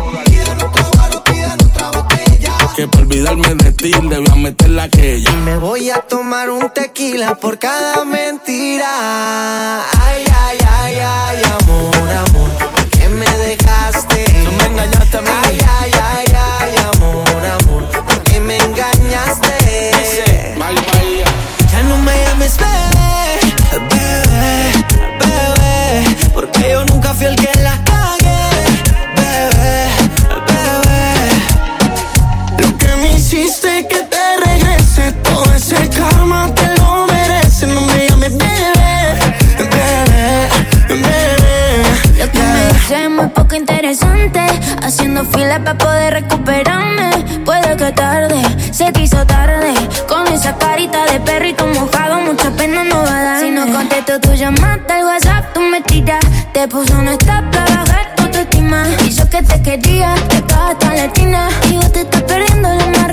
Que 2.77 2.89
para 2.89 3.05
olvidarme 3.05 3.55
de 3.55 3.71
ti 3.73 3.93
voy 4.03 4.25
a 4.29 4.35
meter 4.35 4.71
la 4.71 4.89
que 4.89 5.15
ella. 5.15 5.31
Y 5.31 5.37
me 5.37 5.57
voy 5.59 5.91
a 5.91 6.01
tomar 6.01 6.51
un 6.51 6.71
tequila 6.71 7.37
por 7.37 7.57
cada 7.57 8.05
mentira. 8.05 8.89
Ay, 10.03 10.25
ay, 10.43 10.59
ay, 10.81 10.99
ay, 11.01 11.43
amor, 11.61 12.11
amor, 12.11 12.51
¿por 12.75 12.91
qué 12.91 13.09
me 13.09 13.27
dejaste? 13.27 14.25
Tú 14.45 14.51
me 14.59 14.65
engañaste 14.67 15.17
a 15.17 15.21
mí. 15.21 15.29
Ay, 15.45 15.59
ay, 15.79 15.93
ay, 16.03 16.27
ay, 16.35 16.75
amor, 16.93 17.47
amor, 17.47 18.05
¿por 18.07 18.23
qué 18.25 18.41
me 18.41 18.57
engañaste? 18.57 19.53
Bye, 20.59 20.75
bye. 20.75 21.25
Ya 21.71 21.83
no 21.85 21.97
me 21.99 22.25
llames 22.25 22.57
bebé, 22.57 22.94
te 36.55 36.81
lo 36.81 37.07
mereces. 37.07 37.69
No 37.69 37.81
me 37.83 38.09
llames 38.09 38.37
bebé, 38.37 39.19
bebé, 39.59 40.49
bebé. 40.89 42.19
Lo 42.19 42.31
que 42.31 42.39
me 42.39 42.73
dice 42.73 43.05
es 43.05 43.11
muy 43.11 43.29
poco 43.29 43.55
interesante. 43.55 44.41
Haciendo 44.83 45.25
fila 45.25 45.59
para 45.61 45.79
poder 45.79 46.15
recuperarme. 46.15 47.11
Puede 47.45 47.77
que 47.77 47.93
tarde, 47.93 48.43
se 48.73 48.91
te 48.93 49.03
hizo 49.03 49.25
tarde. 49.27 49.75
Con 50.09 50.27
esa 50.29 50.57
carita 50.57 51.05
de 51.07 51.21
perrito 51.21 51.67
mojado, 51.67 52.21
mucha 52.21 52.51
pena 52.51 52.85
no 52.85 53.03
va 53.03 53.19
a 53.19 53.23
dar. 53.25 53.41
Si 53.41 53.51
no 53.51 53.67
contesto 53.73 54.21
tu 54.21 54.33
llamada, 54.33 54.99
el 54.99 55.05
WhatsApp 55.05 55.53
tú 55.53 55.61
me 55.61 55.81
tiras. 55.83 56.25
Te 56.53 56.67
puso 56.69 56.95
un 56.99 57.09
stop 57.09 57.45
para 57.53 57.85
bajar 57.85 58.15
tu 58.17 58.23
autoestima. 58.25 58.87
Y 59.05 59.11
yo 59.11 59.29
que 59.29 59.43
te 59.43 59.63
quería, 59.63 60.15
que 60.29 60.41
toda 60.43 60.73
esta 60.73 60.95
latina. 60.95 61.49
Y 61.71 61.77
vos 61.77 61.93
te 61.93 62.01
estás 62.01 62.23
perdiendo 62.23 62.69
la 62.69 62.87
más 62.87 63.04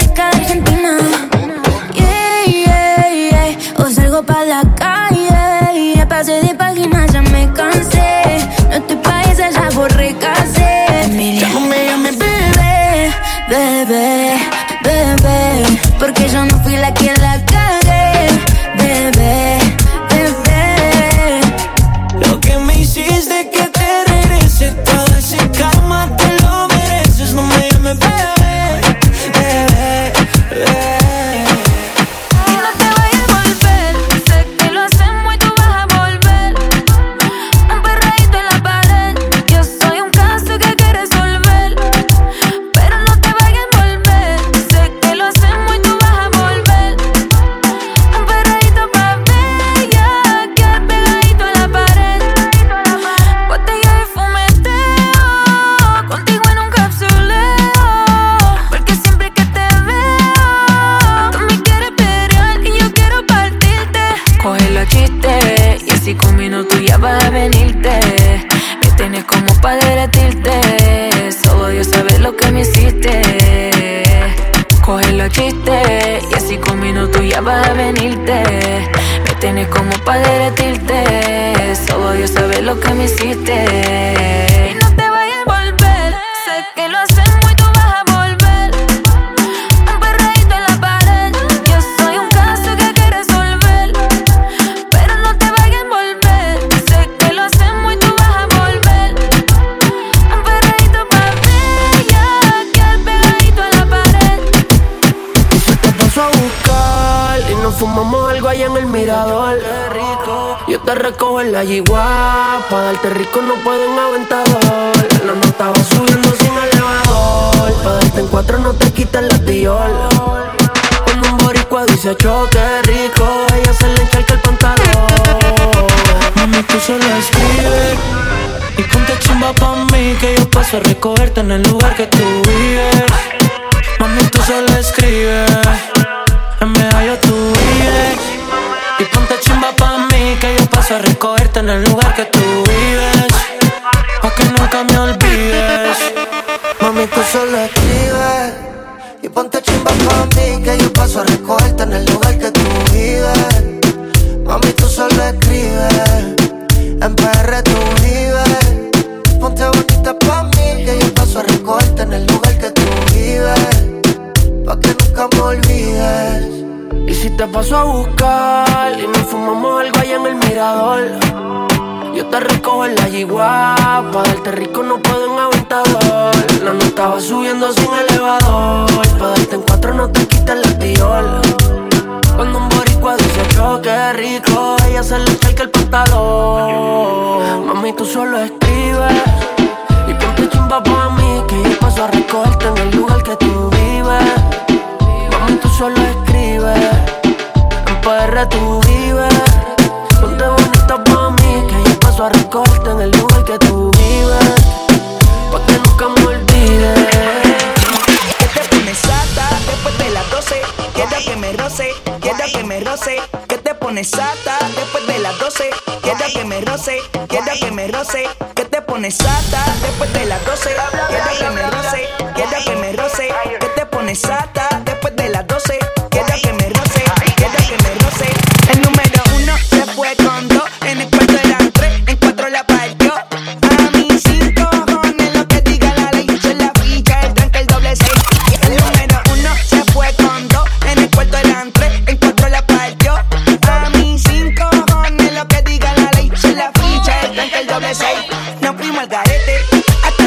solo 134.51 134.79
escribe. 134.79 135.70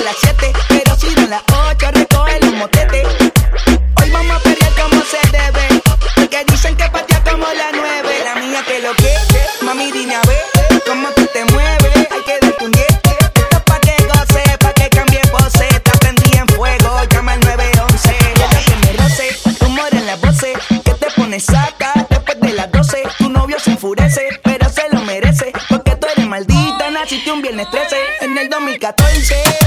las 0.04 0.16
7, 0.20 0.52
pero 0.68 0.96
si 0.96 1.14
dan 1.14 1.30
las 1.30 1.42
8 1.70 1.90
recoge 1.92 2.38
los 2.40 2.52
motetes. 2.54 3.06
Hoy 4.00 4.10
vamos 4.10 4.36
a 4.36 4.40
pelear 4.40 4.70
como 4.72 5.02
se 5.02 5.18
debe, 5.32 5.80
porque 6.14 6.44
dicen 6.46 6.76
que 6.76 6.84
patea 6.90 7.24
como 7.24 7.46
la 7.46 7.70
9. 7.72 8.08
La 8.24 8.34
mía 8.34 8.62
que 8.66 8.80
lo 8.80 8.94
que, 8.96 9.14
mami 9.64 9.90
dime 9.92 10.14
a 10.14 10.20
ver, 10.26 10.82
cómo 10.86 11.08
tú 11.12 11.26
te 11.32 11.44
mueves, 11.46 11.96
hay 11.96 12.22
que 12.22 12.38
darte 12.38 12.64
un 12.64 12.72
10. 12.72 12.86
Esto 12.86 13.64
pa' 13.64 13.80
que 13.80 13.96
goce, 14.04 14.58
pa' 14.58 14.72
que 14.74 14.90
cambie 14.90 15.20
pose, 15.32 15.66
te 15.80 15.90
prendí 15.98 16.36
en 16.36 16.48
fuego, 16.48 17.02
llama 17.08 17.32
al 17.32 17.40
911. 17.40 18.16
Deja 18.34 18.60
que 18.60 18.86
me 18.86 18.92
roce, 19.02 19.38
rumor 19.60 19.88
en 19.92 20.06
las 20.06 20.20
voces, 20.20 20.58
que 20.84 20.92
te 20.92 21.10
pones 21.16 21.44
saca 21.44 22.06
después 22.10 22.40
de 22.40 22.52
las 22.52 22.70
12. 22.70 23.04
Tu 23.16 23.30
novio 23.30 23.58
se 23.58 23.70
enfurece, 23.70 24.28
pero 24.42 24.68
se 24.68 24.82
lo 24.92 25.00
merece, 25.00 25.50
porque 25.70 25.96
tú 25.96 26.06
eres 26.12 26.26
maldita, 26.26 26.90
naciste 26.90 27.32
un 27.32 27.40
viernes 27.40 27.70
13 27.70 27.96
en 28.20 28.36
el 28.36 28.50
2014. 28.50 29.63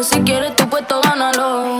Si 0.00 0.20
quieres 0.22 0.56
tú 0.56 0.66
pues 0.68 0.86
todo 0.88 1.02
gánalo. 1.02 1.76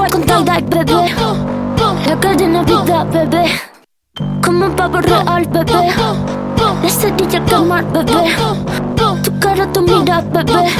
Voy 0.00 0.08
con 0.08 0.22
tie-dye, 0.22 0.62
bebé. 0.62 1.14
La 2.06 2.18
cadena 2.18 2.62
vida, 2.62 3.04
bebé. 3.04 3.44
Como 4.42 4.64
un 4.64 4.74
pavo 4.74 4.98
real, 5.02 5.44
bebé. 5.50 5.92
La 6.82 6.88
cerilla 6.88 7.44
quemar, 7.44 7.84
bebé. 7.92 8.34
Tu 9.22 9.38
cara, 9.40 9.70
tu 9.70 9.82
mira, 9.82 10.22
bebé. 10.22 10.70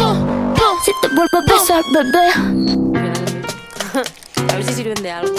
Si 0.87 0.93
te 1.03 1.09
vuelvo 1.09 1.37
a 1.37 1.43
besar, 1.53 1.85
bebé. 1.93 2.31
A 4.51 4.55
ver 4.55 4.65
si 4.65 4.73
sirven 4.73 5.03
de 5.03 5.11
algo. 5.11 5.35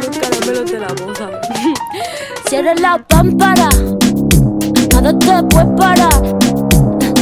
Los 0.00 0.18
caramelos 0.18 0.70
de 0.70 0.78
la 0.78 0.86
boda. 0.86 1.40
Cierra 2.48 2.74
la 2.76 2.98
pámpara, 3.08 3.68
nada 4.92 5.18
te 5.18 5.42
puede 5.50 5.76
parar. 5.76 6.22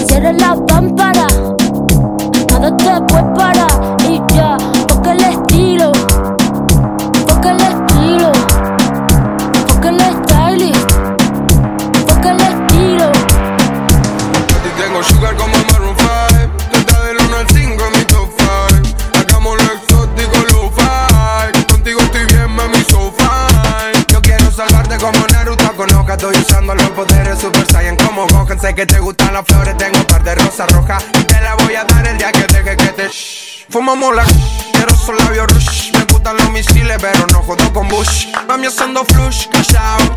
Cierra 0.07 0.33
la 0.35 0.55
pámpara, 0.67 1.27
nada 2.63 2.77
te 2.77 3.13
puede 3.13 3.35
parar. 3.35 3.97
Y 4.09 4.23
ya, 4.35 4.57
porque 4.89 5.11
el 5.11 5.25
estilo, 5.25 5.93
porque 7.27 7.49
el 7.49 7.61
estilo, 7.61 8.33
porque 9.69 9.89
el 9.89 10.01
stylist, 10.01 10.91
porque 12.07 12.29
el 12.29 12.41
estilo. 12.41 13.13
Ti 14.63 14.71
tengo 14.79 15.03
sugar 15.03 15.37
como 15.37 15.55
Maroon 15.73 15.97
5 15.97 16.11
Tú 16.71 16.79
estás 16.79 17.05
del 17.05 17.17
1 17.27 17.37
al 17.37 17.49
5 17.49 17.85
en 17.85 17.99
mi 17.99 18.05
top 18.05 18.31
5 18.39 18.97
Hagamos 19.19 19.57
lo 19.57 19.73
exótico, 19.73 20.37
lo 20.53 20.71
fi 20.71 21.63
Contigo 21.69 22.01
estoy 22.01 22.27
bien, 22.27 22.51
mami, 22.55 22.77
so 22.89 23.13
fine. 23.19 24.05
Yo 24.09 24.23
quiero 24.23 24.51
salvarte 24.51 24.97
como 24.99 25.19
Naruto. 25.33 25.73
Con 25.77 25.93
hoja 25.95 26.13
Estoy 26.15 26.37
usando 26.37 26.75
los 26.75 26.91
poderes 26.91 27.39
Super 27.41 27.67
Saiyan 27.67 27.92
Sé 28.63 28.77
que 28.77 28.87
te 28.87 29.01
gustan 29.01 29.33
las 29.33 29.45
flores, 29.45 29.77
tengo 29.77 29.99
un 29.99 30.05
par 30.05 30.23
de 30.23 30.37
rosas 30.37 30.71
rojas. 30.71 31.03
Y 31.15 31.25
te 31.25 31.41
la 31.41 31.57
voy 31.57 31.75
a 31.75 31.83
dar 31.83 32.07
el 32.07 32.17
día 32.17 32.31
que 32.31 32.47
deje 32.47 32.77
que 32.77 32.87
te 32.93 33.09
shh. 33.09 33.67
Fumamos 33.69 34.15
la 34.15 34.25
quiero 34.73 34.93
esos 34.93 35.17
labios 35.25 35.49
rush 35.49 35.93
Me 35.95 36.05
gustan 36.05 36.37
los 36.37 36.49
misiles, 36.51 36.97
pero 37.01 37.27
no 37.33 37.43
jodo 37.43 37.73
con 37.73 37.89
Bush. 37.89 38.29
Mami 38.47 38.69
haciendo 38.69 39.05
flush, 39.05 39.49
out 39.77 40.13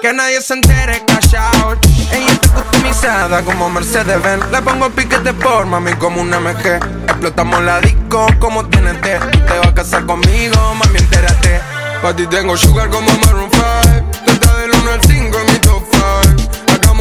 que 0.00 0.10
nadie 0.14 0.40
se 0.40 0.54
entere, 0.54 1.02
out 1.36 1.84
Ella 2.12 2.32
está 2.32 2.48
customizada 2.48 3.42
como 3.42 3.68
Mercedes 3.68 4.22
Benz 4.22 4.44
Le 4.50 4.62
pongo 4.62 4.88
piquete 4.88 5.34
por 5.34 5.66
mami 5.66 5.92
como 5.94 6.22
una 6.22 6.40
MG 6.40 6.80
Explotamos 7.08 7.62
la 7.62 7.80
disco 7.80 8.26
como 8.38 8.64
TNT 8.66 9.02
Te 9.02 9.58
vas 9.58 9.68
a 9.68 9.74
casar 9.74 10.06
conmigo, 10.06 10.74
mami, 10.76 10.98
entérate. 10.98 11.60
Pa' 12.00 12.16
ti 12.16 12.26
tengo 12.26 12.56
sugar 12.56 12.88
como 12.88 13.10
Maroon 13.18 13.50
5 13.50 13.64
Tú 14.24 14.32
estás 14.32 14.58
del 14.60 14.70
1 14.70 14.90
al 14.92 15.02
5 15.02 15.12
en 15.12 15.20
mi 15.20 15.28
top 15.28 15.36
5 15.36 15.45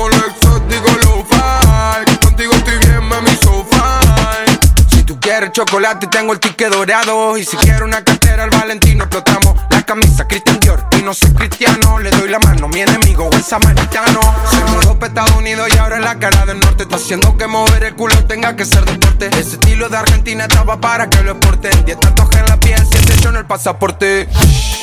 Lo 0.09 0.25
exótico, 0.27 0.89
lo 1.03 1.25
fi 1.25 2.17
Contigo 2.21 2.53
estoy 2.53 2.77
bien, 2.79 3.03
mami, 3.03 3.29
so 3.41 3.65
fine. 3.69 4.59
Si 4.89 5.03
tú 5.03 5.19
quieres 5.19 5.51
chocolate, 5.51 6.07
tengo 6.07 6.33
el 6.33 6.39
ticket 6.39 6.71
dorado. 6.71 7.37
Y 7.37 7.45
si 7.45 7.57
quieres 7.57 7.81
una 7.81 8.03
cartera, 8.03 8.43
el 8.43 8.49
Valentino 8.49 9.03
explotamos. 9.05 9.55
La 9.69 9.81
camisa 9.83 10.27
Christian 10.27 10.59
Dior 10.59 10.85
y 10.97 11.01
no 11.01 11.13
soy 11.13 11.31
cristiano. 11.33 11.99
Le 11.99 12.11
doy 12.11 12.29
la 12.29 12.39
mano, 12.39 12.67
mi 12.67 12.81
enemigo, 12.81 13.29
el 13.31 13.43
samaritano. 13.43 14.19
Se 14.49 14.63
mudó 14.71 14.99
para 14.99 15.07
Estados 15.07 15.35
Unidos 15.37 15.67
y 15.73 15.77
ahora 15.77 15.97
en 15.97 16.03
la 16.03 16.17
cara 16.19 16.45
del 16.45 16.59
norte 16.59 16.83
Está 16.83 16.97
haciendo 16.97 17.35
que 17.35 17.47
mover 17.47 17.83
el 17.83 17.95
culo 17.95 18.15
tenga 18.25 18.55
que 18.55 18.63
ser 18.63 18.85
deporte. 18.85 19.27
Ese 19.29 19.55
estilo 19.55 19.89
de 19.89 19.97
Argentina 19.97 20.45
estaba 20.45 20.79
para 20.79 21.09
que 21.09 21.21
lo 21.23 21.31
exporten. 21.31 21.83
Diez 21.83 21.99
tatuajes 21.99 22.41
en 22.41 22.45
la 22.45 22.59
piel, 22.59 22.87
siete 22.91 23.13
hecho 23.13 23.29
en 23.29 23.37
el 23.37 23.45
pasaporte. 23.45 24.29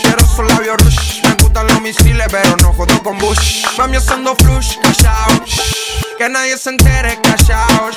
Quiero 0.02 0.21
esos 0.32 0.48
labios 0.48 0.76
rush 0.78 1.22
Me 1.24 1.34
gustan 1.42 1.66
los 1.66 1.80
misiles, 1.80 2.26
pero 2.30 2.56
no 2.62 2.72
jodo 2.72 3.02
con 3.02 3.18
Bush 3.18 3.64
Mami 3.78 3.96
haciendo 3.96 4.34
flush, 4.36 4.78
cash 4.82 5.06
out 5.06 5.48
Que 6.18 6.28
nadie 6.28 6.56
se 6.56 6.70
entere, 6.70 7.18
cash 7.22 7.50
out 7.50 7.94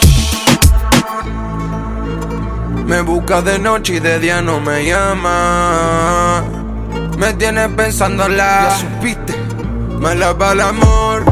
me 2.86 3.02
busca 3.02 3.42
de 3.42 3.58
noche 3.58 3.96
y 3.96 4.00
de 4.00 4.20
día 4.20 4.44
no 4.44 4.60
me 4.60 4.86
llama. 4.86 6.44
Me 7.18 7.34
tienes 7.34 7.70
pensándola. 7.70 8.70
Ya 8.70 8.78
supiste. 8.78 9.36
Mala 10.00 10.38
para 10.38 10.52
el 10.52 10.62
amor. 10.62 11.24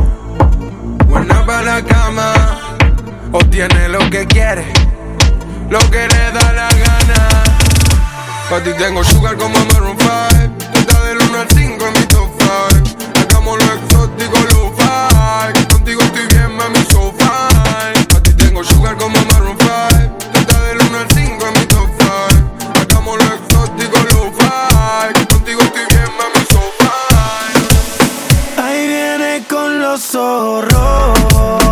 Buena 1.06 1.46
para 1.46 1.62
la 1.62 1.86
cama. 1.86 2.34
O 3.32 3.38
tiene 3.46 3.88
lo 3.88 4.00
que 4.10 4.26
quiere. 4.26 4.66
Lo 5.70 5.78
que 5.92 6.08
le 6.08 6.32
da 6.32 6.54
la 6.54 6.70
gana. 6.70 7.44
Pa' 8.50 8.60
ti 8.64 8.72
tengo 8.76 9.04
sugar 9.04 9.38
como 9.38 9.60
Maroon 9.66 9.96
5. 10.00 10.63
Al 11.44 11.50
5 11.50 11.86
en 11.88 11.94
mi 11.94 12.06
top 12.08 12.30
5. 12.40 12.98
Hagamos 13.22 13.58
lo 13.66 13.74
exótico, 13.74 14.38
lo 14.52 14.74
fi. 14.78 15.66
Contigo 15.68 16.02
estoy 16.02 16.26
bien, 16.28 16.56
mami, 16.56 16.80
so 16.92 17.14
fine. 17.18 18.06
Pa' 18.08 18.22
ti 18.22 18.34
tengo 18.34 18.64
sugar 18.64 18.96
como 18.98 19.18
Maroon 19.26 19.58
5. 19.58 19.72
Tú 20.32 20.40
estás 20.40 20.62
del 20.64 20.82
1 20.88 20.98
al 20.98 21.10
5 21.10 21.48
en 21.48 21.54
mi 21.60 21.66
top 21.68 21.90
5. 22.00 22.12
Hagamos 22.82 23.18
lo 23.18 23.34
exótico, 23.36 23.98
lo 24.12 24.32
fi. 24.38 25.26
Contigo 25.26 25.62
estoy 25.62 25.86
bien, 25.90 26.10
mami, 26.18 26.46
so 26.52 26.62
fine. 26.80 27.66
Ahí 28.64 28.88
viene 28.88 29.44
con 29.50 29.80
los 29.80 30.02
zorros 30.02 31.63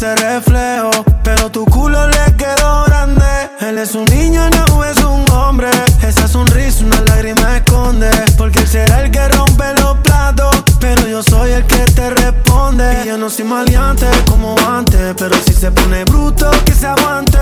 ese 0.00 0.16
reflejo. 0.16 0.90
Pero 1.22 1.50
tu 1.50 1.66
culo 1.66 2.08
le 2.08 2.34
quedó 2.36 2.84
grande. 2.86 3.50
Él 3.60 3.76
es 3.76 3.94
un 3.94 4.06
niño, 4.06 4.48
no 4.48 4.82
es 4.82 4.96
un 5.04 5.30
hombre. 5.30 5.68
Esa 6.02 6.26
sonrisa 6.26 6.84
una 6.84 7.00
lágrima 7.02 7.58
esconde. 7.58 8.10
Porque 8.38 8.60
él 8.60 8.66
será 8.66 9.02
el 9.02 9.10
que 9.10 9.28
rompe 9.28 9.64
los 9.80 9.98
platos. 9.98 10.56
Pero 10.80 11.06
yo 11.06 11.22
soy 11.22 11.52
el 11.52 11.66
que 11.66 11.84
te 11.84 12.08
responde. 12.10 13.02
Y 13.04 13.08
yo 13.08 13.18
no 13.18 13.28
soy 13.28 13.44
maleante 13.44 14.06
como 14.26 14.56
antes. 14.66 15.14
Pero 15.18 15.36
si 15.44 15.52
se 15.52 15.70
pone 15.70 16.04
bruto, 16.04 16.50
que 16.64 16.72
se 16.72 16.86
aguante. 16.86 17.38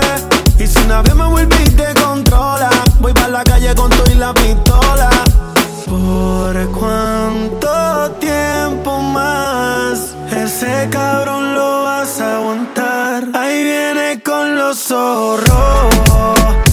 Y 0.57 0.67
si 0.67 0.77
una 0.79 1.01
vez 1.01 1.15
me 1.15 1.27
vuelve 1.27 1.55
y 1.65 1.69
te 1.69 1.93
controla, 1.93 2.69
voy 2.99 3.13
para 3.13 3.29
la 3.29 3.43
calle 3.43 3.73
con 3.73 3.89
tu 3.89 4.11
y 4.11 4.15
la 4.15 4.33
pistola. 4.33 5.09
¿Por 5.89 6.71
cuánto 6.71 8.11
tiempo 8.19 9.01
más 9.01 10.15
ese 10.31 10.87
cabrón 10.91 11.55
lo 11.55 11.83
vas 11.83 12.21
a 12.21 12.37
aguantar? 12.37 13.23
Ahí 13.33 13.63
viene 13.63 14.21
con 14.23 14.55
los 14.55 14.77
zorros. 14.77 16.68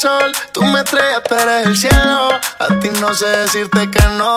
sol. 0.00 0.32
Tú 0.52 0.62
me 0.62 0.82
traes, 0.82 1.20
pero 1.28 1.56
el 1.58 1.76
cielo. 1.76 2.30
A 2.58 2.68
ti 2.80 2.88
no 3.00 3.14
sé 3.14 3.26
decirte 3.26 3.90
que 3.90 4.02
no. 4.16 4.34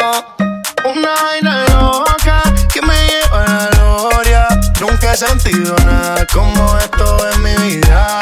Una 0.84 1.14
vaina 1.24 1.64
loca 1.70 2.42
que 2.74 2.82
me 2.82 2.94
lleva 3.08 3.44
a 3.44 3.48
la 3.48 3.70
gloria. 3.70 4.48
Nunca 4.82 5.14
he 5.14 5.18
sentido 5.18 5.74
nada 5.86 6.28
como 6.34 6.78
esto 6.78 7.30
en 7.32 7.44
mi 7.44 7.56
vida. 7.56 8.20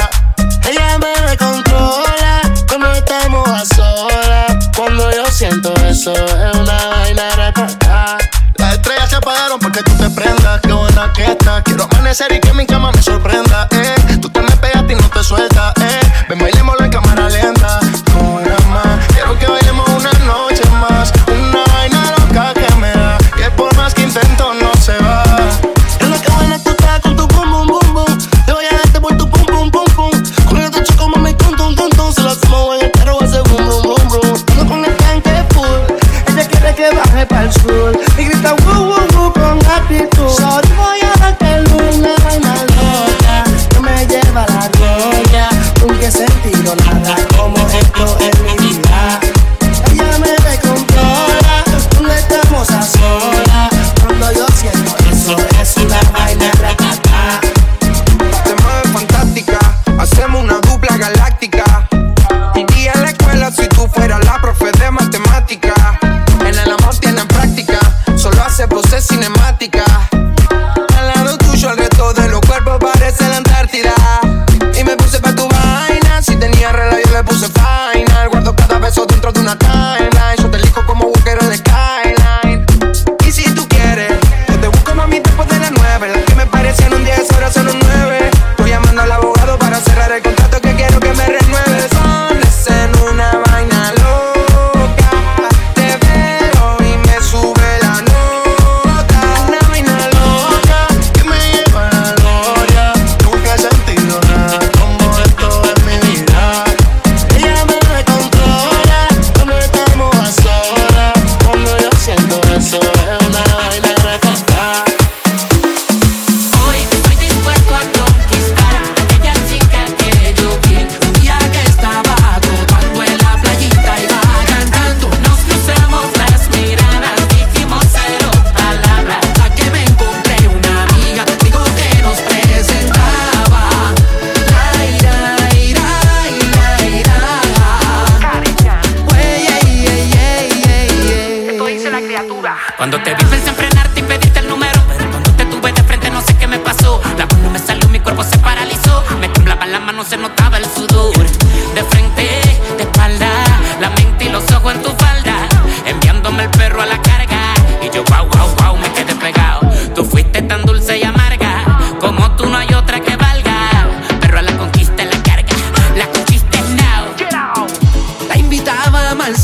Ella 0.70 1.00
me 1.00 1.36
controla 1.36 2.42
cuando 2.68 2.92
estamos 2.92 3.50
a 3.50 3.66
solas. 3.66 4.70
Cuando 4.76 5.12
yo 5.12 5.26
siento 5.32 5.74
eso, 5.88 6.14
es 6.14 6.56
una 6.56 6.88
vaina 6.90 7.28
recortada. 7.38 8.18
Las 8.58 8.74
estrellas 8.76 9.10
se 9.10 9.16
apagaron 9.16 9.60
porque 9.60 9.82
tú 9.82 9.98
te 9.98 10.12
prendas. 10.12 10.62
Qué 10.62 10.74
buena 10.74 11.12
que 11.14 11.26
estás. 11.26 11.64
Quiero 11.64 11.86
amanecer 11.86 12.32
y 12.34 12.40
que 12.40 12.54
mi 12.54 12.68
cama 12.68 12.92
me 12.92 13.02
sorprenda. 13.02 13.68
Eh. 13.72 14.01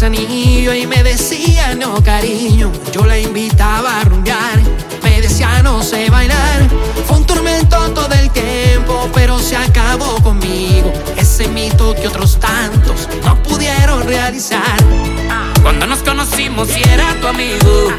anillo 0.08 0.74
y 0.74 0.88
me 0.88 1.03
decía 1.03 1.76
no 1.76 2.01
cariño. 2.01 2.72
Yo 2.93 3.05
la 3.05 3.20
invitaba 3.20 3.99
a 3.99 4.03
rumbear, 4.05 4.62
me 5.03 5.22
decía 5.22 5.62
no 5.62 5.84
sé 5.84 6.10
bailar. 6.10 6.70
Fue 7.05 7.18
un 7.18 7.26
tormento 7.26 7.78
todo 7.91 8.14
el 8.14 8.30
tiempo, 8.32 9.10
pero 9.14 9.38
se 9.38 9.58
acabó 9.58 10.16
conmigo. 10.24 10.93
Ese 11.18 11.49
mito 11.49 11.93
que 11.93 12.08
otros 12.08 12.39
tantos 12.39 13.10
no 13.26 13.41
pudieron 13.43 14.08
realizar. 14.08 14.78
Cuando 15.62 15.86
nos 15.86 15.99
conocimos 15.99 16.70
y 16.78 16.84
era 16.89 17.14
tu 17.20 17.28
amigo, 17.28 17.89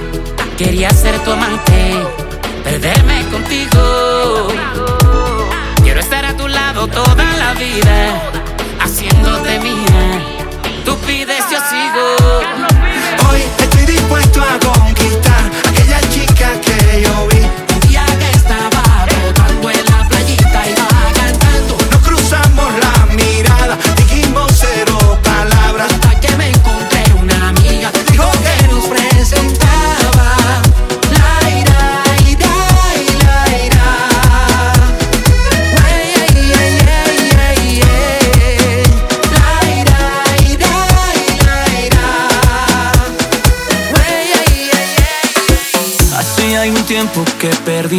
quería 0.56 0.88
ser 0.90 1.18
tu 1.24 1.32
amante, 1.32 1.94
perderme 2.64 3.26
contigo. 3.30 4.48
Quiero 5.82 6.00
estar 6.00 6.24
a 6.24 6.34
tu 6.34 6.48
lado 6.48 6.86
toda 6.86 7.36
la 7.36 7.52
vida, 7.52 8.22
haciéndote 8.80 9.58
mía 9.60 10.37
tú 10.88 10.96
pides, 11.06 11.44
yo 11.50 11.58
sigo. 11.68 12.48
Hoy 13.28 13.42
estoy 13.58 13.84
dispuesto 13.84 14.40
a 14.42 14.58
conquistar 14.58 15.42
aquella 15.68 16.00
chica 16.08 16.48
que 16.62 17.02
yo 17.02 17.28
vi. 17.28 17.37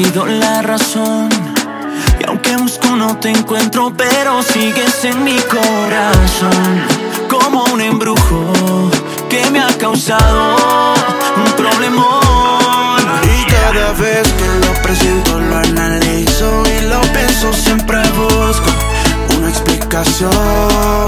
perdido 0.10 0.26
la 0.26 0.62
razón. 0.62 1.30
Y 2.20 2.28
aunque 2.28 2.56
busco 2.58 2.96
no 2.96 3.18
te 3.18 3.30
encuentro, 3.30 3.94
pero 3.96 4.42
sigues 4.44 5.04
en 5.06 5.24
mi 5.24 5.36
corazón. 5.36 6.84
Como 7.30 7.64
un 7.66 7.82
embrujo 7.82 8.90
que 9.30 9.50
me 9.52 9.60
ha 9.60 9.78
causado 9.78 10.56
un 11.46 11.52
problemón. 11.54 12.20
Y 13.24 13.46
cada 13.52 13.94
vez 13.94 14.28
que 14.34 14.68
lo 14.68 14.82
presento, 14.82 15.40
lo 15.40 15.58
analizo 15.58 16.64
y 16.66 16.86
lo 16.86 17.02
pienso, 17.14 17.54
siempre 17.54 18.00
busco 18.12 18.72
una 19.38 19.50
explicación. 19.50 21.06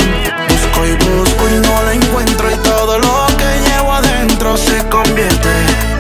Busco 0.50 0.86
y 0.86 0.94
busco 0.94 1.50
y 1.50 1.60
no 1.60 1.84
la 1.84 1.94
encuentro, 1.94 2.52
y 2.52 2.56
todo 2.58 3.00
lo 3.00 3.28
que 3.38 3.70
llevo 3.70 3.94
adentro 3.94 4.58
se 4.58 4.78
convierte 4.90 5.50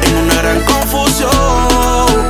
en 0.04 0.16
una 0.18 0.36
gran 0.36 0.62
confusión 0.62 2.21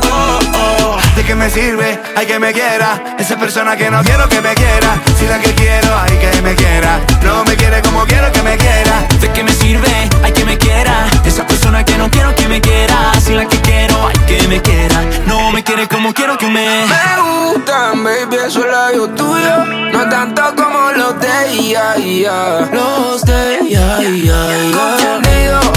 que 1.32 1.36
me 1.36 1.50
sirve, 1.50 1.98
hay 2.18 2.26
que 2.26 2.40
me 2.40 2.52
quiera. 2.52 3.16
Esa 3.18 3.38
persona 3.38 3.78
que 3.78 3.90
no 3.90 4.04
quiero 4.04 4.28
que 4.28 4.42
me 4.42 4.54
quiera. 4.54 5.02
Si 5.18 5.26
la 5.28 5.40
que 5.40 5.54
quiero, 5.54 5.98
hay 5.98 6.18
que 6.18 6.42
me 6.42 6.56
quiera. 6.56 7.00
No 7.24 7.46
me 7.46 7.56
quiere 7.56 7.82
como 7.82 8.04
quiero 8.06 8.30
que 8.34 8.42
me 8.42 8.58
quiera. 8.58 9.08
De 9.22 9.32
que 9.32 9.42
me 9.42 9.54
sirve, 9.54 10.10
hay 10.24 10.34
que 10.34 10.44
me 10.44 10.58
quiera. 10.58 11.08
Esa 11.24 11.48
persona 11.48 11.86
que 11.86 11.98
no 11.98 12.12
quiero 12.12 12.36
que 12.36 12.50
me 12.50 12.60
quiera. 12.60 13.14
Si 13.24 13.34
la 13.34 13.46
que 13.48 13.58
quiero, 13.62 14.08
hay 14.08 14.18
que 14.28 14.46
me 14.50 14.62
quiera. 14.62 15.06
No 15.26 15.54
me 15.54 15.64
quiere 15.64 15.88
como 15.88 16.14
quiero 16.14 16.38
que 16.38 16.48
me. 16.48 16.86
Me 16.96 17.22
gustan, 17.22 18.04
baby, 18.04 18.36
eso 18.46 18.66
es 18.66 18.72
labios 18.72 19.16
tuyo. 19.16 19.66
No 19.94 20.10
tanto 20.10 20.54
como 20.58 20.92
los 20.92 21.18
de 21.22 21.28
ella. 21.54 21.96
Los 22.74 23.24
de 23.24 23.60
ella, 23.60 24.00
yeah, 24.00 25.71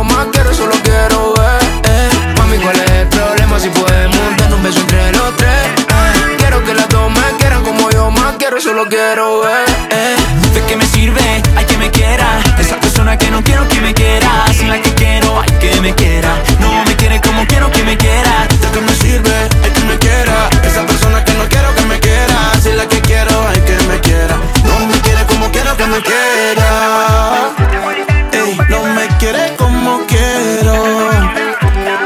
yo 0.00 0.04
más 0.04 0.26
quiero, 0.32 0.54
solo 0.54 0.72
quiero 0.82 1.34
ver. 1.34 1.62
eh. 1.84 2.34
Mami, 2.38 2.56
¿cuál 2.58 2.76
es 2.80 2.90
el 2.90 3.08
problema? 3.08 3.60
Si 3.60 3.68
podemos 3.68 4.36
dar 4.38 4.54
un 4.54 4.62
beso 4.62 4.80
entre 4.80 5.12
los 5.12 5.36
tres. 5.36 5.50
eh. 5.50 6.36
Quiero 6.38 6.64
que 6.64 6.74
las 6.74 6.88
dos 6.88 7.10
me 7.10 7.36
quieran 7.38 7.62
como 7.62 7.90
yo 7.90 8.10
más 8.10 8.36
quiero, 8.38 8.58
solo 8.60 8.86
quiero 8.88 9.40
ver. 9.40 9.68
eh. 9.90 10.16
¿De 10.54 10.62
qué 10.64 10.76
me 10.76 10.86
sirve? 10.86 11.42
Hay 11.56 11.64
que 11.66 11.76
me 11.76 11.90
quiera. 11.90 12.40
Esa 12.58 12.76
persona 12.80 13.18
que 13.18 13.30
no 13.30 13.42
quiero 13.42 13.68
que 13.68 13.80
me 13.82 13.92
quiera. 13.92 14.46
Si 14.54 14.64
la 14.66 14.80
que 14.80 14.94
quiero, 14.94 15.40
hay 15.40 15.50
que 15.60 15.80
me 15.82 15.94
quiera. 15.94 16.30
No 16.60 16.82
me 16.84 16.96
quiere 16.96 17.20
como 17.20 17.46
quiero 17.46 17.70
que 17.70 17.82
me 17.82 17.96
quiera. 17.98 18.46
¿De 18.48 18.68
qué 18.72 18.80
me 18.80 18.94
sirve? 18.94 19.36
Hay 19.64 19.70
que 19.70 19.84
me 19.84 19.98
quiera. 19.98 20.48
Esa 20.64 20.86
persona 20.86 21.22
que 21.24 21.34
no 21.34 21.44
quiero 21.48 21.74
que 21.74 21.84
me 21.84 22.00
quiera. 22.00 22.52
Si 22.62 22.72
la 22.72 22.86
que 22.88 23.00
quiero, 23.02 23.46
hay 23.48 23.60
que 23.60 23.76
me 23.86 24.00
quiera. 24.00 24.36
No 24.64 24.78
me 24.86 24.98
quiere 25.00 25.24
como 25.26 25.50
quiero 25.52 25.76
que 25.76 25.86
me 25.86 26.00
quiera. 26.00 27.50
No 28.68 28.84
me 28.94 29.06
quiere 29.18 29.56
como 29.82 30.06
quiero. 30.06 31.10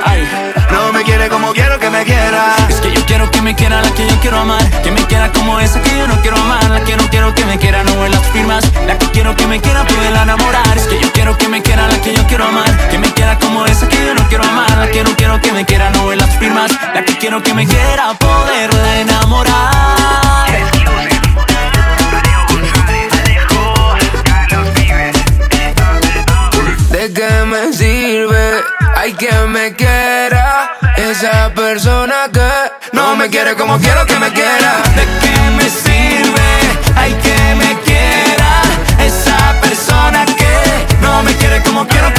Ay, 0.05 0.29
No 0.70 0.93
me 0.93 1.03
quiere 1.03 1.29
como 1.29 1.53
quiero 1.53 1.79
que 1.79 1.91
me 1.91 2.05
quiera. 2.05 2.55
es 2.68 2.81
que 2.81 2.93
yo 2.93 3.05
quiero 3.07 3.31
que 3.31 3.43
me 3.43 3.55
quiera 3.55 3.83
la 3.83 3.91
que 3.93 4.07
yo 4.07 4.16
quiero 4.20 4.39
amar. 4.39 4.62
Que 4.83 4.91
me 4.93 5.03
quiera 5.07 5.33
como 5.33 5.59
esa 5.59 5.81
que 5.83 5.91
yo 5.99 6.07
no 6.07 6.20
quiero 6.20 6.37
amar. 6.37 6.70
La 6.70 6.85
que 6.85 6.97
no 6.97 7.09
quiero 7.11 7.35
que 7.35 7.45
me 7.45 7.59
quiera, 7.59 7.83
no 7.83 8.05
en 8.07 8.12
las 8.12 8.27
firmas. 8.29 8.64
La 8.87 8.97
que 8.97 9.07
quiero 9.11 9.35
que 9.35 9.47
me 9.47 9.61
quiera, 9.61 9.85
poderla 9.85 10.22
enamorar. 10.22 10.77
Es 10.77 10.87
que 10.87 11.01
yo 11.01 11.11
quiero 11.12 11.37
que 11.37 11.49
me 11.49 11.62
quiera 11.62 11.89
la 11.89 12.01
que 12.01 12.14
yo 12.14 12.25
quiero 12.27 12.45
amar. 12.47 12.89
Que 12.91 12.99
me 12.99 13.12
quiera 13.12 13.39
como 13.39 13.66
esa 13.66 13.89
que 13.89 14.07
yo 14.07 14.14
no 14.14 14.27
quiero 14.29 14.45
amar. 14.45 14.70
La 14.79 14.89
que 14.91 15.03
no 15.03 15.11
quiero 15.16 15.41
que 15.41 15.53
me 15.53 15.64
quiera, 15.64 15.91
no 15.91 16.12
en 16.12 16.18
las 16.18 16.31
firmas. 16.39 16.70
La 16.95 17.05
que 17.05 17.16
quiero 17.18 17.43
que 17.43 17.55
me 17.55 17.66
quiera, 17.66 18.14
poderla 18.14 19.01
enamorar. 19.01 20.45
¿De 27.05 27.13
qué 27.13 27.45
me 27.45 27.71
sirve? 27.71 28.63
Hay 28.97 29.13
que 29.13 29.31
me 29.47 29.77
quiera 29.77 30.73
esa 30.97 31.53
persona 31.53 32.31
que 32.33 32.51
no 32.95 33.15
me 33.15 33.29
quiere 33.29 33.55
como 33.57 33.79
quiero 33.79 34.07
que 34.07 34.19
me 34.19 34.33
quiera. 34.33 34.73
¿De 34.97 35.05
qué 35.21 35.51
me 35.51 35.69
sirve? 35.69 36.49
Hay 36.97 37.13
que 37.13 37.55
me 37.57 37.79
quiera 37.81 38.63
esa 39.01 39.61
persona 39.61 40.25
que 40.25 40.97
no 41.03 41.23
me 41.25 41.35
quiere 41.35 41.63
como 41.65 41.87
quiero 41.87 42.14